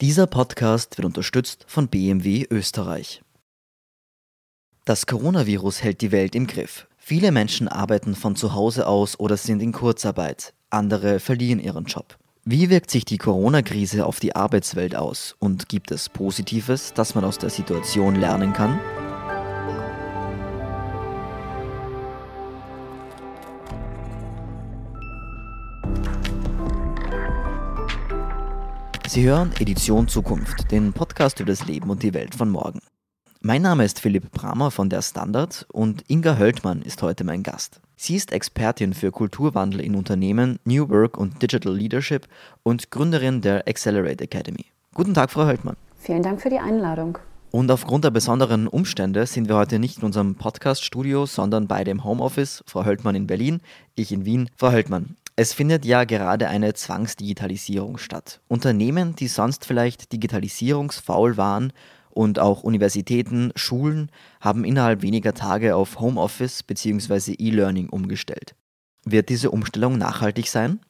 Dieser 0.00 0.26
Podcast 0.26 0.96
wird 0.96 1.04
unterstützt 1.04 1.66
von 1.68 1.88
BMW 1.88 2.46
Österreich. 2.48 3.20
Das 4.86 5.04
Coronavirus 5.04 5.82
hält 5.82 6.00
die 6.00 6.10
Welt 6.10 6.34
im 6.34 6.46
Griff. 6.46 6.86
Viele 6.96 7.32
Menschen 7.32 7.68
arbeiten 7.68 8.14
von 8.14 8.34
zu 8.34 8.54
Hause 8.54 8.86
aus 8.86 9.20
oder 9.20 9.36
sind 9.36 9.60
in 9.60 9.72
Kurzarbeit. 9.72 10.54
Andere 10.70 11.20
verlieren 11.20 11.60
ihren 11.60 11.84
Job. 11.84 12.16
Wie 12.46 12.70
wirkt 12.70 12.90
sich 12.90 13.04
die 13.04 13.18
Corona-Krise 13.18 14.06
auf 14.06 14.20
die 14.20 14.34
Arbeitswelt 14.34 14.96
aus 14.96 15.36
und 15.38 15.68
gibt 15.68 15.90
es 15.90 16.08
Positives, 16.08 16.94
das 16.94 17.14
man 17.14 17.24
aus 17.24 17.36
der 17.36 17.50
Situation 17.50 18.14
lernen 18.14 18.54
kann? 18.54 18.80
Sie 29.10 29.24
hören 29.24 29.50
Edition 29.58 30.06
Zukunft, 30.06 30.70
den 30.70 30.92
Podcast 30.92 31.40
über 31.40 31.50
das 31.50 31.66
Leben 31.66 31.90
und 31.90 32.04
die 32.04 32.14
Welt 32.14 32.36
von 32.36 32.48
morgen. 32.48 32.78
Mein 33.40 33.60
Name 33.60 33.84
ist 33.84 33.98
Philipp 33.98 34.30
Bramer 34.30 34.70
von 34.70 34.88
der 34.88 35.02
Standard 35.02 35.66
und 35.72 36.04
Inga 36.06 36.38
Höltmann 36.38 36.80
ist 36.80 37.02
heute 37.02 37.24
mein 37.24 37.42
Gast. 37.42 37.80
Sie 37.96 38.14
ist 38.14 38.30
Expertin 38.30 38.94
für 38.94 39.10
Kulturwandel 39.10 39.80
in 39.80 39.96
Unternehmen, 39.96 40.60
New 40.62 40.88
Work 40.90 41.18
und 41.18 41.42
Digital 41.42 41.74
Leadership 41.74 42.28
und 42.62 42.92
Gründerin 42.92 43.40
der 43.40 43.66
Accelerate 43.66 44.22
Academy. 44.22 44.66
Guten 44.94 45.12
Tag, 45.12 45.32
Frau 45.32 45.44
Höltmann. 45.44 45.76
Vielen 45.98 46.22
Dank 46.22 46.40
für 46.40 46.50
die 46.50 46.60
Einladung. 46.60 47.18
Und 47.50 47.68
aufgrund 47.72 48.04
der 48.04 48.12
besonderen 48.12 48.68
Umstände 48.68 49.26
sind 49.26 49.48
wir 49.48 49.56
heute 49.56 49.80
nicht 49.80 49.98
in 49.98 50.04
unserem 50.04 50.36
Podcast-Studio, 50.36 51.26
sondern 51.26 51.66
bei 51.66 51.82
dem 51.82 52.04
Homeoffice. 52.04 52.62
Frau 52.64 52.84
Höltmann 52.84 53.16
in 53.16 53.26
Berlin, 53.26 53.60
ich 53.96 54.12
in 54.12 54.24
Wien. 54.24 54.48
Frau 54.56 54.70
Höltmann, 54.70 55.16
es 55.40 55.54
findet 55.54 55.86
ja 55.86 56.04
gerade 56.04 56.48
eine 56.48 56.74
Zwangsdigitalisierung 56.74 57.96
statt. 57.96 58.42
Unternehmen, 58.46 59.16
die 59.16 59.26
sonst 59.26 59.64
vielleicht 59.64 60.12
digitalisierungsfaul 60.12 61.38
waren 61.38 61.72
und 62.10 62.38
auch 62.38 62.62
Universitäten, 62.62 63.50
Schulen 63.54 64.12
haben 64.42 64.64
innerhalb 64.64 65.00
weniger 65.00 65.32
Tage 65.32 65.76
auf 65.76 65.98
Homeoffice 65.98 66.62
bzw. 66.62 67.36
E-Learning 67.38 67.88
umgestellt. 67.88 68.54
Wird 69.06 69.30
diese 69.30 69.50
Umstellung 69.50 69.96
nachhaltig 69.96 70.46
sein? 70.46 70.80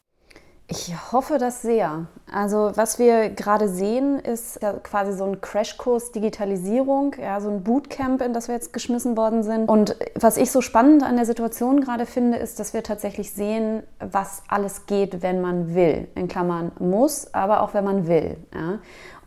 Ich 0.70 0.94
hoffe 1.10 1.38
das 1.38 1.62
sehr. 1.62 2.06
Also 2.32 2.70
was 2.76 3.00
wir 3.00 3.30
gerade 3.30 3.68
sehen, 3.68 4.20
ist 4.20 4.62
ja 4.62 4.74
quasi 4.74 5.12
so 5.12 5.24
ein 5.24 5.40
Crashkurs 5.40 6.12
Digitalisierung, 6.12 7.16
ja, 7.20 7.40
so 7.40 7.50
ein 7.50 7.64
Bootcamp, 7.64 8.22
in 8.22 8.32
das 8.32 8.46
wir 8.46 8.54
jetzt 8.54 8.72
geschmissen 8.72 9.16
worden 9.16 9.42
sind. 9.42 9.68
Und 9.68 9.96
was 10.14 10.36
ich 10.36 10.52
so 10.52 10.60
spannend 10.60 11.02
an 11.02 11.16
der 11.16 11.26
Situation 11.26 11.80
gerade 11.80 12.06
finde, 12.06 12.38
ist, 12.38 12.60
dass 12.60 12.72
wir 12.72 12.84
tatsächlich 12.84 13.32
sehen, 13.32 13.82
was 13.98 14.44
alles 14.46 14.86
geht, 14.86 15.22
wenn 15.22 15.40
man 15.40 15.74
will. 15.74 16.06
In 16.14 16.28
Klammern 16.28 16.70
muss, 16.78 17.34
aber 17.34 17.62
auch 17.62 17.74
wenn 17.74 17.84
man 17.84 18.06
will. 18.06 18.36
Ja. 18.54 18.78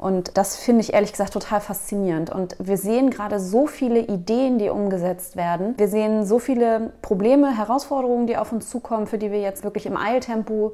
Und 0.03 0.38
das 0.38 0.57
finde 0.57 0.81
ich 0.81 0.94
ehrlich 0.94 1.13
gesagt 1.13 1.31
total 1.31 1.61
faszinierend. 1.61 2.30
Und 2.30 2.57
wir 2.59 2.75
sehen 2.75 3.09
gerade 3.09 3.39
so 3.39 3.67
viele 3.67 4.00
Ideen, 4.00 4.59
die 4.59 4.67
umgesetzt 4.67 5.38
werden. 5.38 5.75
Wir 5.78 5.88
sehen 5.88 6.25
so 6.25 6.39
viele 6.39 6.91
Probleme, 7.02 7.57
Herausforderungen, 7.57 8.28
die 8.28 8.35
auf 8.35 8.52
uns 8.52 8.69
zukommen, 8.69 9.07
für 9.07 9.17
die 9.17 9.31
wir 9.31 9.39
jetzt 9.39 9.63
wirklich 9.63 9.85
im 9.85 9.95
Eiltempo 9.95 10.73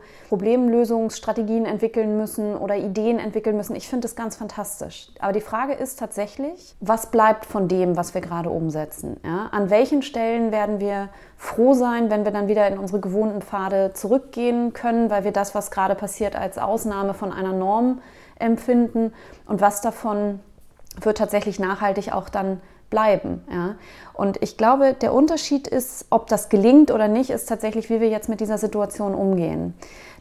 Problemlösungsstrategien 0.60 1.66
entwickeln 1.66 2.18
müssen 2.18 2.56
oder 2.56 2.76
Ideen 2.76 3.18
entwickeln 3.18 3.56
müssen. 3.56 3.76
Ich 3.76 3.88
finde 3.88 4.04
das 4.04 4.16
ganz 4.16 4.36
fantastisch. 4.36 5.08
Aber 5.20 5.32
die 5.32 5.42
Frage 5.42 5.74
ist 5.74 6.00
tatsächlich, 6.00 6.76
was 6.82 7.12
bleibt 7.12 7.46
von 7.46 7.68
dem, 7.68 7.96
was 7.96 8.14
wir 8.14 8.22
gerade 8.22 8.50
umsetzen? 8.50 9.18
Ja? 9.24 9.48
An 9.52 9.70
welchen 9.70 10.02
Stellen 10.02 10.52
werden 10.52 10.82
wir 10.82 11.10
froh 11.38 11.74
sein, 11.74 12.10
wenn 12.10 12.26
wir 12.26 12.32
dann 12.32 12.48
wieder 12.50 12.68
in 12.68 12.78
unsere 12.78 13.00
gewohnten 13.00 13.42
Pfade 13.42 13.92
zurückgehen 13.94 14.74
können, 14.74 15.10
weil 15.10 15.24
wir 15.24 15.32
das, 15.32 15.56
was 15.56 15.72
gerade 15.72 15.96
passiert, 15.96 16.36
als 16.36 16.58
Ausnahme 16.58 17.14
von 17.14 17.32
einer 17.32 17.54
Norm 17.54 18.02
empfinden 18.38 19.14
und 19.46 19.62
was 19.62 19.82
davon 19.82 20.42
wird 21.02 21.18
tatsächlich 21.18 21.60
nachhaltig 21.60 22.12
auch 22.12 22.28
dann 22.28 22.60
bleiben. 22.90 23.44
Ja? 23.52 23.76
Und 24.14 24.42
ich 24.42 24.58
glaube, 24.58 24.94
der 24.94 25.14
Unterschied 25.14 25.68
ist, 25.68 26.08
ob 26.10 26.28
das 26.28 26.50
gelingt 26.50 26.92
oder 26.92 27.08
nicht, 27.08 27.30
ist 27.30 27.48
tatsächlich, 27.48 27.90
wie 27.90 28.02
wir 28.02 28.10
jetzt 28.10 28.28
mit 28.28 28.42
dieser 28.42 28.58
Situation 28.58 29.14
umgehen. 29.16 29.74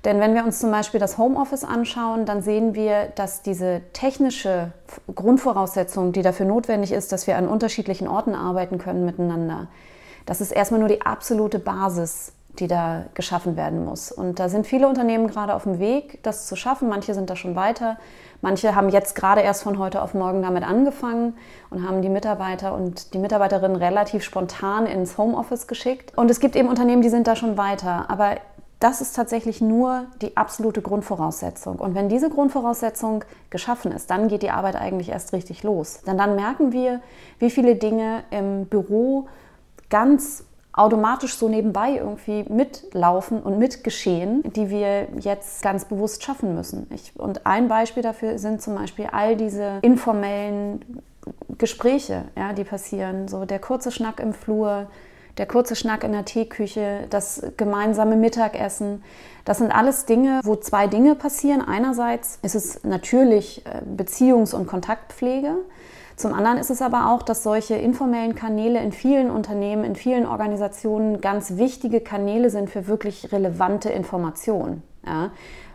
Denn 0.05 0.21
wenn 0.21 0.35
wir 0.35 0.45
uns 0.45 0.61
zum 0.61 0.71
Beispiel 0.71 1.01
das 1.01 1.19
Homeoffice 1.19 1.65
anschauen, 1.65 2.25
dann 2.25 2.43
sehen 2.43 2.75
wir, 2.75 3.07
dass 3.15 3.43
diese 3.43 3.83
technische 3.93 4.73
Grundvoraussetzung, 5.13 6.13
die 6.13 6.23
dafür 6.23 6.47
notwendig 6.47 6.93
ist, 6.93 7.13
dass 7.13 7.27
wir 7.27 7.37
an 7.37 7.49
unterschiedlichen 7.49 8.09
Orten 8.09 8.35
arbeiten 8.35 8.79
können 8.79 9.05
miteinander, 9.05 9.69
das 10.27 10.41
ist 10.41 10.53
erstmal 10.53 10.81
nur 10.81 10.91
die 10.91 11.03
absolute 11.03 11.59
Basis 11.59 12.33
die 12.61 12.67
da 12.67 13.05
geschaffen 13.15 13.57
werden 13.57 13.85
muss. 13.85 14.11
Und 14.11 14.39
da 14.39 14.49
sind 14.49 14.67
viele 14.67 14.89
Unternehmen 14.89 15.29
gerade 15.29 15.55
auf 15.55 15.63
dem 15.65 15.79
Weg, 15.79 16.23
das 16.23 16.47
zu 16.47 16.57
schaffen. 16.57 16.89
Manche 16.89 17.15
sind 17.15 17.31
da 17.31 17.37
schon 17.37 17.55
weiter. 17.55 17.99
Manche 18.41 18.75
haben 18.75 18.89
jetzt 18.89 19.15
gerade 19.15 19.41
erst 19.41 19.63
von 19.63 19.79
heute 19.79 20.03
auf 20.03 20.15
morgen 20.15 20.43
damit 20.43 20.65
angefangen 20.65 21.35
und 21.71 21.87
haben 21.87 22.03
die 22.03 22.09
Mitarbeiter 22.09 22.75
und 22.75 23.15
die 23.15 23.19
Mitarbeiterinnen 23.19 23.77
relativ 23.77 24.23
spontan 24.23 24.87
ins 24.87 25.19
Homeoffice 25.19 25.67
geschickt. 25.67 26.13
Und 26.17 26.31
es 26.31 26.41
gibt 26.41 26.57
eben 26.57 26.69
Unternehmen, 26.69 27.03
die 27.03 27.09
sind 27.09 27.27
da 27.27 27.37
schon 27.37 27.57
weiter. 27.57 28.07
Aber 28.09 28.37
das 28.81 29.01
ist 29.01 29.17
tatsächlich 29.17 29.61
nur 29.61 30.07
die 30.23 30.37
absolute 30.37 30.83
Grundvoraussetzung. 30.83 31.77
Und 31.77 31.95
wenn 31.95 32.09
diese 32.09 32.31
Grundvoraussetzung 32.31 33.25
geschaffen 33.51 33.91
ist, 33.91 34.11
dann 34.11 34.29
geht 34.29 34.43
die 34.43 34.51
Arbeit 34.51 34.77
eigentlich 34.77 35.09
erst 35.09 35.33
richtig 35.33 35.65
los. 35.65 36.03
Denn 36.07 36.17
dann 36.17 36.37
merken 36.37 36.73
wir, 36.73 37.01
wie 37.39 37.51
viele 37.51 37.75
Dinge 37.75 38.23
im 38.31 38.67
Büro 38.67 39.27
ganz 39.91 40.45
automatisch 40.73 41.35
so 41.35 41.49
nebenbei 41.49 41.97
irgendwie 41.97 42.45
mitlaufen 42.49 43.43
und 43.43 43.59
mitgeschehen, 43.59 44.45
die 44.53 44.71
wir 44.71 45.09
jetzt 45.19 45.61
ganz 45.61 45.85
bewusst 45.85 46.23
schaffen 46.23 46.55
müssen. 46.55 46.87
Ich, 46.95 47.19
und 47.19 47.47
ein 47.47 47.67
Beispiel 47.67 48.05
dafür 48.05 48.39
sind 48.39 48.63
zum 48.63 48.77
Beispiel 48.77 49.09
all 49.11 49.35
diese 49.35 49.81
informellen 49.83 51.03
Gespräche, 51.59 52.27
ja, 52.37 52.53
die 52.53 52.63
passieren. 52.63 53.27
So 53.27 53.45
der 53.45 53.59
kurze 53.59 53.91
Schnack 53.91 54.21
im 54.21 54.33
Flur, 54.33 54.87
der 55.39 55.47
kurze 55.47 55.77
Schnack 55.77 56.05
in 56.05 56.13
der 56.13 56.25
Teeküche, 56.25 57.05
das 57.11 57.43
gemeinsame 57.57 58.17
Mittagessen. 58.17 59.03
Das 59.45 59.59
sind 59.59 59.71
alles 59.75 60.05
Dinge, 60.05 60.41
wo 60.45 60.57
zwei 60.57 60.89
Dinge 60.89 61.15
passieren. 61.15 61.63
Einerseits 61.63 62.39
ist 62.43 62.55
es 62.55 62.85
natürlich 62.85 63.65
äh, 63.65 63.81
Beziehungs- 63.97 64.55
und 64.55 64.67
Kontaktpflege. 64.67 65.55
Zum 66.17 66.35
anderen 66.35 66.59
ist 66.59 66.71
es 66.71 66.83
aber 66.83 67.13
auch, 67.13 67.23
dass 67.23 67.45
solche 67.45 67.77
informellen 67.77 68.35
Kanäle 68.35 68.83
in 68.83 68.91
vielen 68.91 69.31
Unternehmen, 69.31 69.85
in 69.85 69.95
vielen 69.95 70.27
Organisationen 70.27 71.21
ganz 71.21 71.57
wichtige 71.57 72.01
Kanäle 72.01 72.51
sind 72.51 72.69
für 72.69 72.89
wirklich 72.89 73.31
relevante 73.31 73.89
Informationen. 73.89 74.83
Ja? 75.07 75.31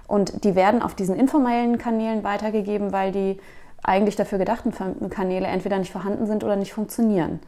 Und 0.06 0.44
die 0.44 0.56
werden 0.56 0.81
auf 0.81 0.96
diesen 0.96 1.16
informellen 1.16 1.78
Kanälen 1.78 2.25
weitergegeben, 2.25 2.91
weil 2.91 3.13
die 3.13 3.40
eigentlich 3.84 4.16
dafür 4.16 4.38
gedachten 4.38 4.73
Kanäle 5.09 5.47
entweder 5.47 5.78
nicht 5.78 5.91
vorhanden 5.91 6.25
sind 6.28 6.44
oder 6.44 6.56
nicht 6.56 6.73
funktionieren. 6.73 7.40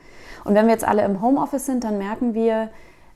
Und 0.46 0.56
wenn 0.56 0.68
wir 0.68 0.74
jetzt 0.74 0.88
alle 0.88 1.04
im 1.04 1.22
Homeoffice 1.22 1.66
sind, 1.66 1.84
dann 1.84 1.98
merken 1.98 2.34
wir 2.34 2.70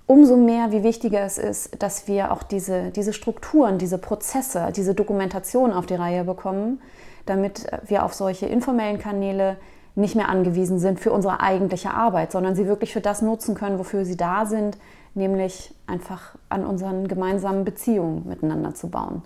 umso 0.07 0.35
mehr, 0.35 0.71
wie 0.71 0.83
wichtiger 0.83 1.21
es 1.21 1.37
ist, 1.37 1.81
dass 1.81 2.07
wir 2.07 2.33
auch 2.33 2.43
diese, 2.43 2.89
diese 2.89 3.13
Strukturen, 3.13 3.77
diese 3.77 3.99
Prozesse, 3.99 4.73
diese 4.75 4.95
Dokumentation 4.95 5.71
auf 5.71 5.85
die 5.85 5.93
Reihe 5.95 6.23
bekommen, 6.23 6.81
damit 7.27 7.67
wir 7.85 8.03
auf 8.03 8.15
solche 8.15 8.47
informellen 8.47 8.97
Kanäle 8.97 9.57
nicht 9.93 10.15
mehr 10.15 10.29
angewiesen 10.29 10.79
sind 10.79 10.99
für 10.99 11.11
unsere 11.11 11.41
eigentliche 11.41 11.91
Arbeit, 11.91 12.31
sondern 12.31 12.55
sie 12.55 12.65
wirklich 12.65 12.91
für 12.91 13.01
das 13.01 13.21
nutzen 13.21 13.53
können, 13.53 13.77
wofür 13.77 14.03
sie 14.03 14.17
da 14.17 14.47
sind, 14.47 14.77
nämlich 15.13 15.75
einfach 15.85 16.35
an 16.49 16.65
unseren 16.65 17.07
gemeinsamen 17.07 17.63
Beziehungen 17.63 18.27
miteinander 18.27 18.73
zu 18.73 18.89
bauen. 18.89 19.21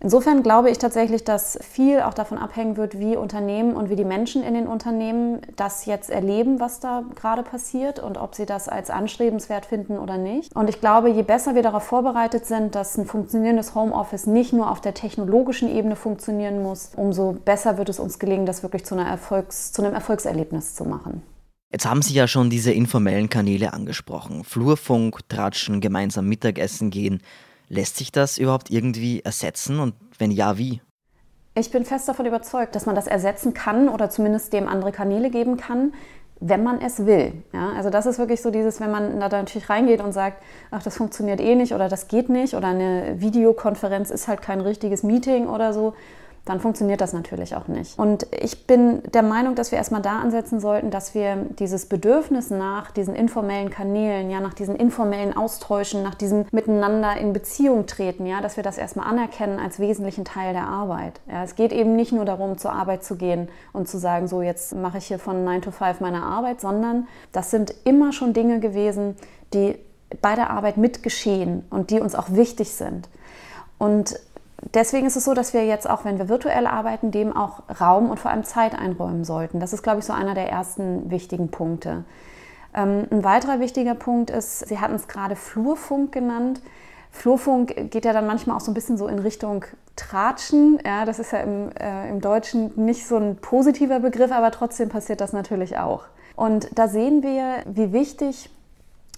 Insofern 0.00 0.42
glaube 0.42 0.70
ich 0.70 0.78
tatsächlich, 0.78 1.24
dass 1.24 1.58
viel 1.62 2.00
auch 2.00 2.12
davon 2.12 2.36
abhängen 2.36 2.76
wird, 2.76 2.98
wie 2.98 3.16
Unternehmen 3.16 3.74
und 3.74 3.88
wie 3.88 3.96
die 3.96 4.04
Menschen 4.04 4.42
in 4.42 4.52
den 4.52 4.66
Unternehmen 4.66 5.40
das 5.56 5.86
jetzt 5.86 6.10
erleben, 6.10 6.60
was 6.60 6.80
da 6.80 7.02
gerade 7.14 7.42
passiert 7.42 7.98
und 7.98 8.18
ob 8.18 8.34
sie 8.34 8.44
das 8.44 8.68
als 8.68 8.90
anstrebenswert 8.90 9.64
finden 9.64 9.98
oder 9.98 10.18
nicht. 10.18 10.54
Und 10.54 10.68
ich 10.68 10.80
glaube, 10.80 11.08
je 11.08 11.22
besser 11.22 11.54
wir 11.54 11.62
darauf 11.62 11.82
vorbereitet 11.82 12.44
sind, 12.44 12.74
dass 12.74 12.98
ein 12.98 13.06
funktionierendes 13.06 13.74
Homeoffice 13.74 14.26
nicht 14.26 14.52
nur 14.52 14.70
auf 14.70 14.82
der 14.82 14.92
technologischen 14.92 15.74
Ebene 15.74 15.96
funktionieren 15.96 16.62
muss, 16.62 16.90
umso 16.96 17.32
besser 17.32 17.78
wird 17.78 17.88
es 17.88 17.98
uns 17.98 18.18
gelingen, 18.18 18.44
das 18.44 18.62
wirklich 18.62 18.84
zu, 18.84 18.96
Erfolgs-, 18.96 19.72
zu 19.72 19.82
einem 19.82 19.94
Erfolgserlebnis 19.94 20.74
zu 20.74 20.84
machen. 20.84 21.22
Jetzt 21.72 21.86
haben 21.86 22.02
Sie 22.02 22.14
ja 22.14 22.28
schon 22.28 22.48
diese 22.48 22.70
informellen 22.70 23.28
Kanäle 23.28 23.72
angesprochen. 23.72 24.44
Flurfunk, 24.44 25.28
Tratschen, 25.28 25.80
gemeinsam 25.80 26.28
Mittagessen 26.28 26.90
gehen. 26.90 27.20
Lässt 27.68 27.96
sich 27.96 28.12
das 28.12 28.38
überhaupt 28.38 28.70
irgendwie 28.70 29.20
ersetzen 29.22 29.80
und 29.80 29.94
wenn 30.18 30.30
ja, 30.30 30.56
wie? 30.56 30.80
Ich 31.54 31.70
bin 31.70 31.84
fest 31.84 32.08
davon 32.08 32.26
überzeugt, 32.26 32.74
dass 32.74 32.86
man 32.86 32.94
das 32.94 33.06
ersetzen 33.06 33.54
kann 33.54 33.88
oder 33.88 34.10
zumindest 34.10 34.52
dem 34.52 34.68
andere 34.68 34.92
Kanäle 34.92 35.30
geben 35.30 35.56
kann, 35.56 35.94
wenn 36.38 36.62
man 36.62 36.80
es 36.80 37.06
will. 37.06 37.32
Ja, 37.52 37.72
also 37.72 37.88
das 37.88 38.06
ist 38.06 38.18
wirklich 38.18 38.42
so 38.42 38.50
dieses, 38.50 38.78
wenn 38.78 38.90
man 38.90 39.18
da 39.18 39.28
natürlich 39.28 39.70
reingeht 39.70 40.00
und 40.02 40.12
sagt, 40.12 40.42
ach, 40.70 40.82
das 40.82 40.96
funktioniert 40.96 41.40
eh 41.40 41.54
nicht 41.54 41.72
oder 41.72 41.88
das 41.88 42.08
geht 42.08 42.28
nicht 42.28 42.54
oder 42.54 42.68
eine 42.68 43.20
Videokonferenz 43.20 44.10
ist 44.10 44.28
halt 44.28 44.42
kein 44.42 44.60
richtiges 44.60 45.02
Meeting 45.02 45.46
oder 45.46 45.72
so, 45.72 45.94
dann 46.46 46.60
funktioniert 46.60 47.00
das 47.00 47.12
natürlich 47.12 47.56
auch 47.56 47.66
nicht. 47.66 47.98
Und 47.98 48.26
ich 48.32 48.66
bin 48.66 49.02
der 49.12 49.22
Meinung, 49.22 49.56
dass 49.56 49.72
wir 49.72 49.78
erstmal 49.78 50.00
da 50.00 50.20
ansetzen 50.20 50.60
sollten, 50.60 50.90
dass 50.90 51.12
wir 51.12 51.36
dieses 51.58 51.86
Bedürfnis 51.86 52.50
nach 52.50 52.92
diesen 52.92 53.16
informellen 53.16 53.68
Kanälen, 53.68 54.30
ja, 54.30 54.40
nach 54.40 54.54
diesen 54.54 54.76
informellen 54.76 55.36
Austauschen, 55.36 56.04
nach 56.04 56.14
diesem 56.14 56.46
Miteinander 56.52 57.16
in 57.16 57.32
Beziehung 57.32 57.86
treten, 57.86 58.26
ja, 58.26 58.40
dass 58.40 58.56
wir 58.56 58.62
das 58.62 58.78
erstmal 58.78 59.08
anerkennen 59.08 59.58
als 59.58 59.80
wesentlichen 59.80 60.24
Teil 60.24 60.52
der 60.52 60.68
Arbeit. 60.68 61.20
Ja, 61.28 61.42
es 61.42 61.56
geht 61.56 61.72
eben 61.72 61.96
nicht 61.96 62.12
nur 62.12 62.24
darum, 62.24 62.58
zur 62.58 62.72
Arbeit 62.72 63.02
zu 63.02 63.16
gehen 63.16 63.48
und 63.72 63.88
zu 63.88 63.98
sagen, 63.98 64.28
so 64.28 64.40
jetzt 64.40 64.72
mache 64.74 64.98
ich 64.98 65.06
hier 65.06 65.18
von 65.18 65.42
9 65.44 65.62
to 65.62 65.72
5 65.72 65.98
meine 65.98 66.22
Arbeit, 66.22 66.60
sondern 66.60 67.08
das 67.32 67.50
sind 67.50 67.74
immer 67.82 68.12
schon 68.12 68.32
Dinge 68.32 68.60
gewesen, 68.60 69.16
die 69.52 69.76
bei 70.22 70.36
der 70.36 70.50
Arbeit 70.50 70.76
mitgeschehen 70.76 71.64
und 71.70 71.90
die 71.90 71.98
uns 71.98 72.14
auch 72.14 72.30
wichtig 72.30 72.72
sind. 72.72 73.08
Und 73.78 74.14
deswegen 74.74 75.06
ist 75.06 75.16
es 75.16 75.24
so, 75.24 75.34
dass 75.34 75.54
wir 75.54 75.64
jetzt 75.66 75.88
auch, 75.88 76.04
wenn 76.04 76.18
wir 76.18 76.28
virtuell 76.28 76.66
arbeiten, 76.66 77.10
dem 77.10 77.36
auch 77.36 77.62
Raum 77.80 78.10
und 78.10 78.18
vor 78.18 78.30
allem 78.30 78.44
Zeit 78.44 78.78
einräumen 78.78 79.24
sollten. 79.24 79.60
Das 79.60 79.72
ist, 79.72 79.82
glaube 79.82 80.00
ich, 80.00 80.04
so 80.04 80.12
einer 80.12 80.34
der 80.34 80.50
ersten 80.50 81.10
wichtigen 81.10 81.50
Punkte. 81.50 82.04
Ähm, 82.74 83.06
ein 83.10 83.24
weiterer 83.24 83.60
wichtiger 83.60 83.94
Punkt 83.94 84.30
ist, 84.30 84.68
Sie 84.68 84.78
hatten 84.78 84.94
es 84.94 85.08
gerade 85.08 85.36
Flurfunk 85.36 86.12
genannt. 86.12 86.60
Flurfunk 87.10 87.90
geht 87.90 88.04
ja 88.04 88.12
dann 88.12 88.26
manchmal 88.26 88.56
auch 88.56 88.60
so 88.60 88.70
ein 88.70 88.74
bisschen 88.74 88.98
so 88.98 89.08
in 89.08 89.18
Richtung 89.18 89.64
Tratschen. 89.96 90.78
Ja, 90.84 91.06
das 91.06 91.18
ist 91.18 91.32
ja 91.32 91.38
im, 91.38 91.70
äh, 91.78 92.10
im 92.10 92.20
Deutschen 92.20 92.72
nicht 92.76 93.06
so 93.06 93.16
ein 93.16 93.36
positiver 93.36 94.00
Begriff, 94.00 94.30
aber 94.30 94.50
trotzdem 94.50 94.90
passiert 94.90 95.20
das 95.20 95.32
natürlich 95.32 95.78
auch. 95.78 96.04
Und 96.34 96.68
da 96.78 96.88
sehen 96.88 97.22
wir, 97.22 97.62
wie 97.64 97.92
wichtig 97.94 98.50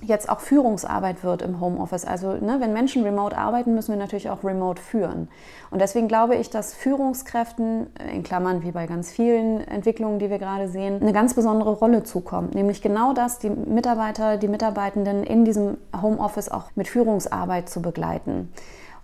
jetzt 0.01 0.29
auch 0.29 0.41
Führungsarbeit 0.41 1.25
wird 1.25 1.43
im 1.43 1.61
Homeoffice. 1.61 2.05
Also 2.05 2.33
ne, 2.33 2.57
wenn 2.61 2.73
Menschen 2.73 3.03
remote 3.03 3.37
arbeiten, 3.37 3.75
müssen 3.75 3.93
wir 3.93 3.99
natürlich 3.99 4.31
auch 4.31 4.45
remote 4.45 4.81
führen. 4.81 5.29
Und 5.71 5.81
deswegen 5.81 6.09
glaube 6.09 6.37
ich, 6.37 6.51
dass 6.51 6.75
Führungskräften, 6.75 7.89
äh, 7.99 8.15
in 8.15 8.23
Klammern 8.23 8.63
wie 8.63 8.71
bei 8.71 8.87
ganz 8.87 9.11
vielen 9.11 9.67
Entwicklungen, 9.67 10.19
die 10.19 10.31
wir 10.31 10.39
gerade 10.39 10.69
sehen, 10.69 11.01
eine 11.01 11.13
ganz 11.13 11.35
besondere 11.35 11.73
Rolle 11.73 12.05
zukommt. 12.05 12.55
Nämlich 12.55 12.81
genau 12.81 13.13
das, 13.13 13.39
die 13.39 13.51
Mitarbeiter, 13.51 14.37
die 14.37 14.49
Mitarbeitenden 14.49 15.25
in 15.25 15.45
diesem 15.45 15.79
Homeoffice 16.01 16.49
auch 16.49 16.71
mit 16.77 16.89
Führungsarbeit 16.89 17.69
zu 17.69 17.83
begleiten. 17.83 18.53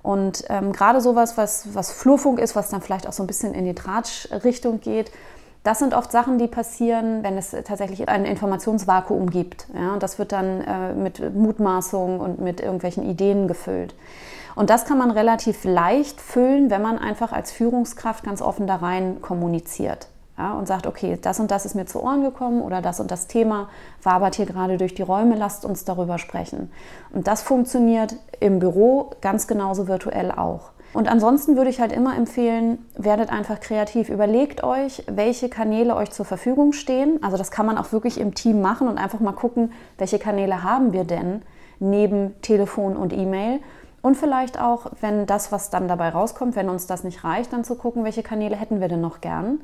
Und 0.03 0.45
ähm, 0.51 0.73
gerade 0.73 1.01
sowas, 1.01 1.39
was, 1.39 1.75
was 1.75 1.91
Flurfunk 1.91 2.39
ist, 2.39 2.55
was 2.55 2.69
dann 2.69 2.83
vielleicht 2.83 3.09
auch 3.09 3.13
so 3.13 3.23
ein 3.23 3.27
bisschen 3.27 3.55
in 3.55 3.65
die 3.65 3.75
Tratschrichtung 3.75 4.81
geht, 4.81 5.11
das 5.65 5.79
sind 5.79 5.95
oft 5.95 6.13
Sachen, 6.13 6.39
die 6.39 6.47
passieren, 6.47 7.23
wenn 7.23 7.39
es 7.39 7.51
tatsächlich 7.51 8.09
ein 8.09 8.27
Informationsvakuum 8.27 9.31
gibt. 9.31 9.67
Ja, 9.75 9.95
und 9.95 10.03
das 10.03 10.19
wird 10.19 10.31
dann 10.31 10.61
äh, 10.61 10.93
mit 10.93 11.35
Mutmaßungen 11.35 12.21
und 12.21 12.39
mit 12.39 12.61
irgendwelchen 12.61 13.03
Ideen 13.03 13.49
gefüllt. 13.49 13.95
Und 14.55 14.69
das 14.71 14.85
kann 14.85 14.99
man 14.99 15.11
relativ 15.11 15.65
leicht 15.65 16.21
füllen, 16.21 16.71
wenn 16.71 16.83
man 16.83 16.99
einfach 16.99 17.33
als 17.33 17.51
Führungskraft 17.51 18.25
ganz 18.25 18.43
offen 18.43 18.67
da 18.67 18.77
rein 18.77 19.23
kommuniziert. 19.23 20.09
Ja, 20.37 20.53
und 20.55 20.67
sagt, 20.67 20.87
okay, 20.87 21.17
das 21.21 21.41
und 21.41 21.51
das 21.51 21.65
ist 21.65 21.75
mir 21.75 21.87
zu 21.87 22.03
Ohren 22.03 22.25
gekommen 22.25 22.61
oder 22.61 22.83
das 22.83 22.99
und 22.99 23.11
das 23.11 23.29
Thema 23.29 23.69
wabert 24.03 24.35
hier 24.35 24.47
gerade 24.47 24.77
durch 24.79 24.95
die 24.95 25.03
Räume, 25.03 25.37
lasst 25.37 25.65
uns 25.65 25.85
darüber 25.85 26.19
sprechen. 26.19 26.73
Und 27.13 27.27
das 27.29 27.41
funktioniert 27.41 28.17
im 28.41 28.59
Büro 28.59 29.13
ganz 29.21 29.47
genauso 29.47 29.87
virtuell 29.87 30.33
auch. 30.33 30.74
Und 30.95 31.09
ansonsten 31.09 31.57
würde 31.57 31.71
ich 31.71 31.81
halt 31.81 31.91
immer 31.91 32.17
empfehlen, 32.17 32.79
werdet 32.97 33.29
einfach 33.29 33.59
kreativ. 33.59 34.09
Überlegt 34.09 34.63
euch, 34.63 35.03
welche 35.09 35.49
Kanäle 35.49 35.97
euch 35.97 36.13
zur 36.13 36.25
Verfügung 36.25 36.73
stehen. 36.73 37.21
Also 37.21 37.37
das 37.37 37.51
kann 37.51 37.67
man 37.67 37.79
auch 37.79 37.91
wirklich 37.91 38.19
im 38.19 38.35
Team 38.35 38.63
machen 38.63 38.87
und 38.87 38.97
einfach 38.97 39.19
mal 39.19 39.33
gucken, 39.33 39.73
welche 39.99 40.21
Kanäle 40.21 40.63
haben 40.63 40.93
wir 40.93 41.03
denn 41.03 41.43
neben 41.81 42.41
Telefon 42.43 42.97
und 42.97 43.13
E-Mail. 43.13 43.59
Und 44.03 44.17
vielleicht 44.17 44.61
auch, 44.61 44.93
wenn 45.01 45.27
das, 45.27 45.51
was 45.51 45.69
dann 45.71 45.89
dabei 45.89 46.11
rauskommt, 46.11 46.55
wenn 46.55 46.69
uns 46.69 46.87
das 46.87 47.03
nicht 47.03 47.25
reicht, 47.25 47.53
dann 47.53 47.65
zu 47.65 47.75
gucken, 47.75 48.05
welche 48.05 48.23
Kanäle 48.23 48.55
hätten 48.55 48.81
wir 48.81 48.87
denn 48.87 49.01
noch 49.01 49.21
gern. 49.21 49.63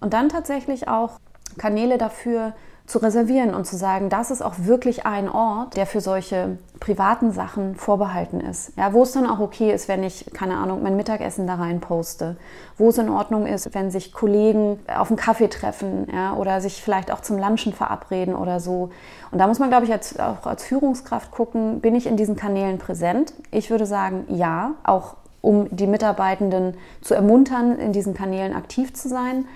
Und 0.00 0.14
dann 0.14 0.30
tatsächlich 0.30 0.88
auch 0.88 1.18
Kanäle 1.58 1.98
dafür 1.98 2.54
zu 2.86 2.98
reservieren 2.98 3.54
und 3.54 3.66
zu 3.66 3.76
sagen, 3.76 4.08
das 4.08 4.30
ist 4.30 4.42
auch 4.42 4.54
wirklich 4.58 5.06
ein 5.06 5.28
Ort, 5.28 5.76
der 5.76 5.86
für 5.86 6.00
solche 6.00 6.58
privaten 6.80 7.30
Sachen 7.30 7.76
vorbehalten 7.76 8.40
ist. 8.40 8.72
Ja, 8.76 8.92
wo 8.92 9.04
es 9.04 9.12
dann 9.12 9.24
auch 9.24 9.38
okay 9.38 9.72
ist, 9.72 9.86
wenn 9.86 10.02
ich, 10.02 10.26
keine 10.34 10.56
Ahnung, 10.56 10.82
mein 10.82 10.96
Mittagessen 10.96 11.46
da 11.46 11.54
rein 11.54 11.80
poste. 11.80 12.36
Wo 12.76 12.88
es 12.88 12.98
in 12.98 13.08
Ordnung 13.08 13.46
ist, 13.46 13.72
wenn 13.74 13.92
sich 13.92 14.12
Kollegen 14.12 14.80
auf 14.88 15.08
einen 15.08 15.16
Kaffee 15.16 15.48
treffen 15.48 16.08
ja, 16.12 16.34
oder 16.34 16.60
sich 16.60 16.82
vielleicht 16.82 17.12
auch 17.12 17.20
zum 17.20 17.38
Lunchen 17.38 17.72
verabreden 17.72 18.34
oder 18.34 18.58
so. 18.58 18.90
Und 19.30 19.38
da 19.38 19.46
muss 19.46 19.60
man, 19.60 19.68
glaube 19.68 19.84
ich, 19.84 19.92
als, 19.92 20.18
auch 20.18 20.44
als 20.44 20.64
Führungskraft 20.64 21.30
gucken, 21.30 21.80
bin 21.80 21.94
ich 21.94 22.06
in 22.06 22.16
diesen 22.16 22.34
Kanälen 22.34 22.78
präsent? 22.78 23.32
Ich 23.52 23.70
würde 23.70 23.86
sagen, 23.86 24.24
ja, 24.28 24.72
auch 24.82 25.14
um 25.40 25.68
die 25.74 25.86
Mitarbeitenden 25.86 26.74
zu 27.00 27.14
ermuntern, 27.14 27.78
in 27.78 27.92
diesen 27.92 28.14
Kanälen 28.14 28.54
aktiv 28.54 28.92
zu 28.92 29.08
sein 29.08 29.46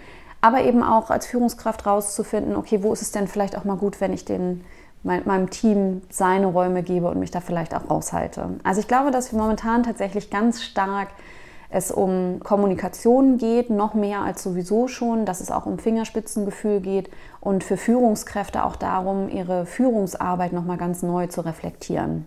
aber 0.40 0.62
eben 0.64 0.82
auch 0.82 1.10
als 1.10 1.26
Führungskraft 1.26 1.86
rauszufinden, 1.86 2.56
okay, 2.56 2.82
wo 2.82 2.92
ist 2.92 3.02
es 3.02 3.12
denn 3.12 3.28
vielleicht 3.28 3.56
auch 3.56 3.64
mal 3.64 3.76
gut, 3.76 4.00
wenn 4.00 4.12
ich 4.12 4.24
den, 4.24 4.64
mein, 5.02 5.22
meinem 5.24 5.50
Team 5.50 6.02
seine 6.10 6.46
Räume 6.46 6.82
gebe 6.82 7.08
und 7.08 7.18
mich 7.18 7.30
da 7.30 7.40
vielleicht 7.40 7.74
auch 7.74 7.90
raushalte. 7.90 8.50
Also 8.62 8.80
ich 8.80 8.88
glaube, 8.88 9.10
dass 9.10 9.32
wir 9.32 9.38
momentan 9.38 9.82
tatsächlich 9.82 10.30
ganz 10.30 10.62
stark 10.62 11.08
es 11.68 11.90
um 11.90 12.40
Kommunikation 12.42 13.38
geht, 13.38 13.70
noch 13.70 13.94
mehr 13.94 14.20
als 14.20 14.42
sowieso 14.42 14.88
schon, 14.88 15.26
dass 15.26 15.40
es 15.40 15.50
auch 15.50 15.66
um 15.66 15.78
Fingerspitzengefühl 15.78 16.80
geht 16.80 17.10
und 17.40 17.64
für 17.64 17.76
Führungskräfte 17.76 18.64
auch 18.64 18.76
darum, 18.76 19.28
ihre 19.28 19.66
Führungsarbeit 19.66 20.52
nochmal 20.52 20.76
ganz 20.76 21.02
neu 21.02 21.26
zu 21.26 21.40
reflektieren. 21.40 22.26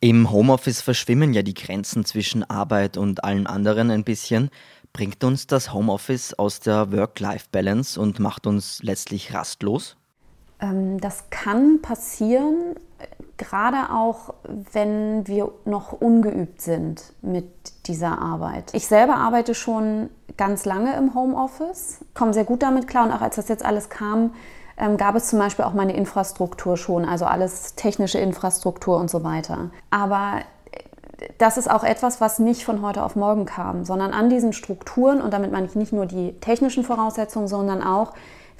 Im 0.00 0.30
Homeoffice 0.30 0.80
verschwimmen 0.80 1.32
ja 1.32 1.42
die 1.42 1.54
Grenzen 1.54 2.04
zwischen 2.04 2.48
Arbeit 2.48 2.96
und 2.96 3.24
allen 3.24 3.48
anderen 3.48 3.90
ein 3.90 4.04
bisschen. 4.04 4.48
Bringt 4.98 5.22
uns 5.22 5.46
das 5.46 5.72
Homeoffice 5.72 6.34
aus 6.34 6.58
der 6.58 6.90
Work-Life-Balance 6.90 8.00
und 8.00 8.18
macht 8.18 8.48
uns 8.48 8.82
letztlich 8.82 9.32
rastlos? 9.32 9.96
Ähm, 10.58 11.00
das 11.00 11.30
kann 11.30 11.80
passieren, 11.80 12.74
gerade 13.36 13.94
auch 13.94 14.34
wenn 14.72 15.24
wir 15.28 15.52
noch 15.64 15.92
ungeübt 15.92 16.60
sind 16.60 17.12
mit 17.22 17.46
dieser 17.86 18.20
Arbeit. 18.20 18.74
Ich 18.74 18.88
selber 18.88 19.14
arbeite 19.14 19.54
schon 19.54 20.10
ganz 20.36 20.64
lange 20.64 20.96
im 20.96 21.14
Homeoffice, 21.14 22.00
komme 22.14 22.34
sehr 22.34 22.42
gut 22.42 22.64
damit 22.64 22.88
klar 22.88 23.06
und 23.06 23.12
auch 23.12 23.20
als 23.20 23.36
das 23.36 23.46
jetzt 23.46 23.64
alles 23.64 23.90
kam, 23.90 24.32
ähm, 24.78 24.96
gab 24.96 25.14
es 25.14 25.28
zum 25.28 25.38
Beispiel 25.38 25.64
auch 25.64 25.74
meine 25.74 25.94
Infrastruktur 25.94 26.76
schon, 26.76 27.04
also 27.04 27.24
alles 27.24 27.76
technische 27.76 28.18
Infrastruktur 28.18 28.96
und 28.98 29.10
so 29.10 29.22
weiter. 29.22 29.70
Aber 29.90 30.40
das 31.38 31.56
ist 31.56 31.70
auch 31.70 31.84
etwas, 31.84 32.20
was 32.20 32.38
nicht 32.38 32.64
von 32.64 32.82
heute 32.82 33.02
auf 33.02 33.16
morgen 33.16 33.44
kam, 33.44 33.84
sondern 33.84 34.12
an 34.12 34.30
diesen 34.30 34.52
Strukturen, 34.52 35.20
und 35.20 35.32
damit 35.32 35.52
meine 35.52 35.66
ich 35.66 35.74
nicht 35.74 35.92
nur 35.92 36.06
die 36.06 36.32
technischen 36.40 36.84
Voraussetzungen, 36.84 37.48
sondern 37.48 37.82
auch, 37.82 38.12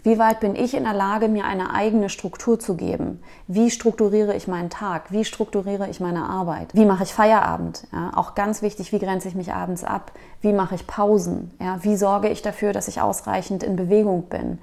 wie 0.05 0.19
weit 0.19 0.41
bin 0.41 0.55
ich 0.55 0.75
in 0.75 0.85
der 0.85 0.95
Lage, 0.95 1.29
mir 1.29 1.45
eine 1.45 1.75
eigene 1.75 2.09
Struktur 2.09 2.61
zu 2.61 2.77
geben? 2.77 3.21
Wie 3.49 3.71
strukturiere 3.71 4.35
ich 4.35 4.47
meinen 4.47 4.71
Tag? 4.71 5.11
Wie 5.11 5.25
strukturiere 5.25 5.89
ich 5.89 5.99
meine 5.99 6.29
Arbeit? 6.29 6.69
Wie 6.73 6.85
mache 6.85 7.03
ich 7.03 7.13
Feierabend? 7.13 7.85
Ja, 7.93 8.13
auch 8.15 8.35
ganz 8.37 8.63
wichtig, 8.63 8.93
wie 8.93 9.01
grenze 9.01 9.27
ich 9.29 9.35
mich 9.35 9.53
abends 9.53 9.83
ab? 9.83 10.13
Wie 10.41 10.53
mache 10.53 10.77
ich 10.77 10.87
Pausen? 10.87 11.51
Ja, 11.61 11.79
wie 11.83 11.97
sorge 11.97 12.29
ich 12.29 12.43
dafür, 12.43 12.73
dass 12.73 12.87
ich 12.89 13.01
ausreichend 13.01 13.65
in 13.65 13.75
Bewegung 13.75 14.29
bin? 14.29 14.61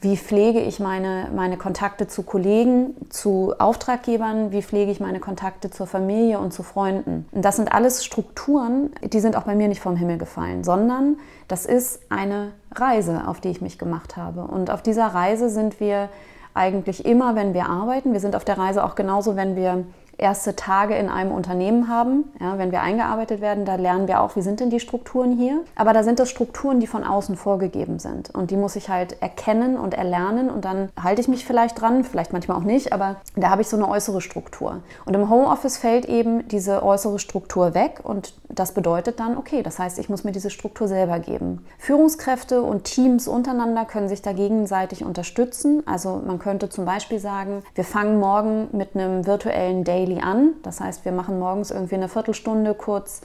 Wie 0.00 0.18
pflege 0.18 0.60
ich 0.60 0.78
meine, 0.78 1.30
meine 1.34 1.56
Kontakte 1.56 2.06
zu 2.06 2.22
Kollegen, 2.22 2.94
zu 3.08 3.54
Auftraggebern? 3.58 4.52
Wie 4.52 4.62
pflege 4.62 4.90
ich 4.90 5.00
meine 5.00 5.20
Kontakte 5.20 5.70
zur 5.70 5.86
Familie 5.86 6.38
und 6.38 6.52
zu 6.52 6.62
Freunden? 6.62 7.26
Und 7.32 7.42
das 7.42 7.56
sind 7.56 7.72
alles 7.72 8.04
Strukturen, 8.04 8.90
die 9.02 9.20
sind 9.20 9.36
auch 9.36 9.44
bei 9.44 9.54
mir 9.54 9.68
nicht 9.68 9.80
vom 9.80 9.96
Himmel 9.96 10.18
gefallen, 10.18 10.64
sondern 10.64 11.16
das 11.48 11.64
ist 11.64 12.00
eine 12.10 12.52
Reise, 12.74 13.26
auf 13.26 13.40
die 13.40 13.48
ich 13.48 13.62
mich 13.62 13.78
gemacht 13.78 14.18
habe. 14.18 14.42
Und 14.42 14.70
auf 14.70 14.82
dieser 14.82 15.06
Reise 15.06 15.48
sind 15.48 15.80
wir 15.80 16.10
eigentlich 16.52 17.06
immer, 17.06 17.34
wenn 17.34 17.54
wir 17.54 17.66
arbeiten. 17.66 18.12
Wir 18.12 18.20
sind 18.20 18.36
auf 18.36 18.44
der 18.44 18.58
Reise 18.58 18.84
auch 18.84 18.96
genauso, 18.96 19.34
wenn 19.34 19.56
wir 19.56 19.84
erste 20.18 20.56
Tage 20.56 20.94
in 20.94 21.08
einem 21.08 21.32
Unternehmen 21.32 21.88
haben. 21.88 22.32
Ja, 22.40 22.58
wenn 22.58 22.72
wir 22.72 22.80
eingearbeitet 22.80 23.40
werden, 23.40 23.64
da 23.64 23.74
lernen 23.74 24.08
wir 24.08 24.20
auch, 24.20 24.36
wie 24.36 24.42
sind 24.42 24.60
denn 24.60 24.70
die 24.70 24.80
Strukturen 24.80 25.36
hier. 25.36 25.62
Aber 25.74 25.92
da 25.92 26.02
sind 26.02 26.18
das 26.18 26.30
Strukturen, 26.30 26.80
die 26.80 26.86
von 26.86 27.04
außen 27.04 27.36
vorgegeben 27.36 27.98
sind. 27.98 28.30
Und 28.34 28.50
die 28.50 28.56
muss 28.56 28.76
ich 28.76 28.88
halt 28.88 29.20
erkennen 29.20 29.76
und 29.76 29.94
erlernen. 29.94 30.50
Und 30.50 30.64
dann 30.64 30.88
halte 31.02 31.20
ich 31.20 31.28
mich 31.28 31.44
vielleicht 31.44 31.80
dran, 31.80 32.04
vielleicht 32.04 32.32
manchmal 32.32 32.56
auch 32.56 32.62
nicht, 32.62 32.92
aber 32.92 33.16
da 33.34 33.50
habe 33.50 33.62
ich 33.62 33.68
so 33.68 33.76
eine 33.76 33.88
äußere 33.88 34.20
Struktur. 34.20 34.80
Und 35.04 35.14
im 35.14 35.28
Homeoffice 35.28 35.76
fällt 35.76 36.06
eben 36.06 36.48
diese 36.48 36.82
äußere 36.82 37.18
Struktur 37.18 37.74
weg. 37.74 38.00
Und 38.02 38.32
das 38.48 38.72
bedeutet 38.72 39.20
dann, 39.20 39.36
okay, 39.36 39.62
das 39.62 39.78
heißt, 39.78 39.98
ich 39.98 40.08
muss 40.08 40.24
mir 40.24 40.32
diese 40.32 40.50
Struktur 40.50 40.88
selber 40.88 41.18
geben. 41.18 41.64
Führungskräfte 41.78 42.62
und 42.62 42.84
Teams 42.84 43.28
untereinander 43.28 43.84
können 43.84 44.08
sich 44.08 44.22
da 44.22 44.32
gegenseitig 44.32 45.04
unterstützen. 45.04 45.82
Also 45.86 46.22
man 46.24 46.38
könnte 46.38 46.68
zum 46.68 46.84
Beispiel 46.84 47.18
sagen, 47.18 47.62
wir 47.74 47.84
fangen 47.84 48.18
morgen 48.18 48.68
mit 48.72 48.94
einem 48.94 49.26
virtuellen 49.26 49.84
Daily 49.84 50.05
daily 50.06 50.20
an. 50.20 50.54
Das 50.62 50.80
heißt, 50.80 51.04
wir 51.04 51.12
machen 51.12 51.38
morgens 51.38 51.70
irgendwie 51.70 51.96
eine 51.96 52.08
Viertelstunde 52.08 52.74
kurz 52.74 53.22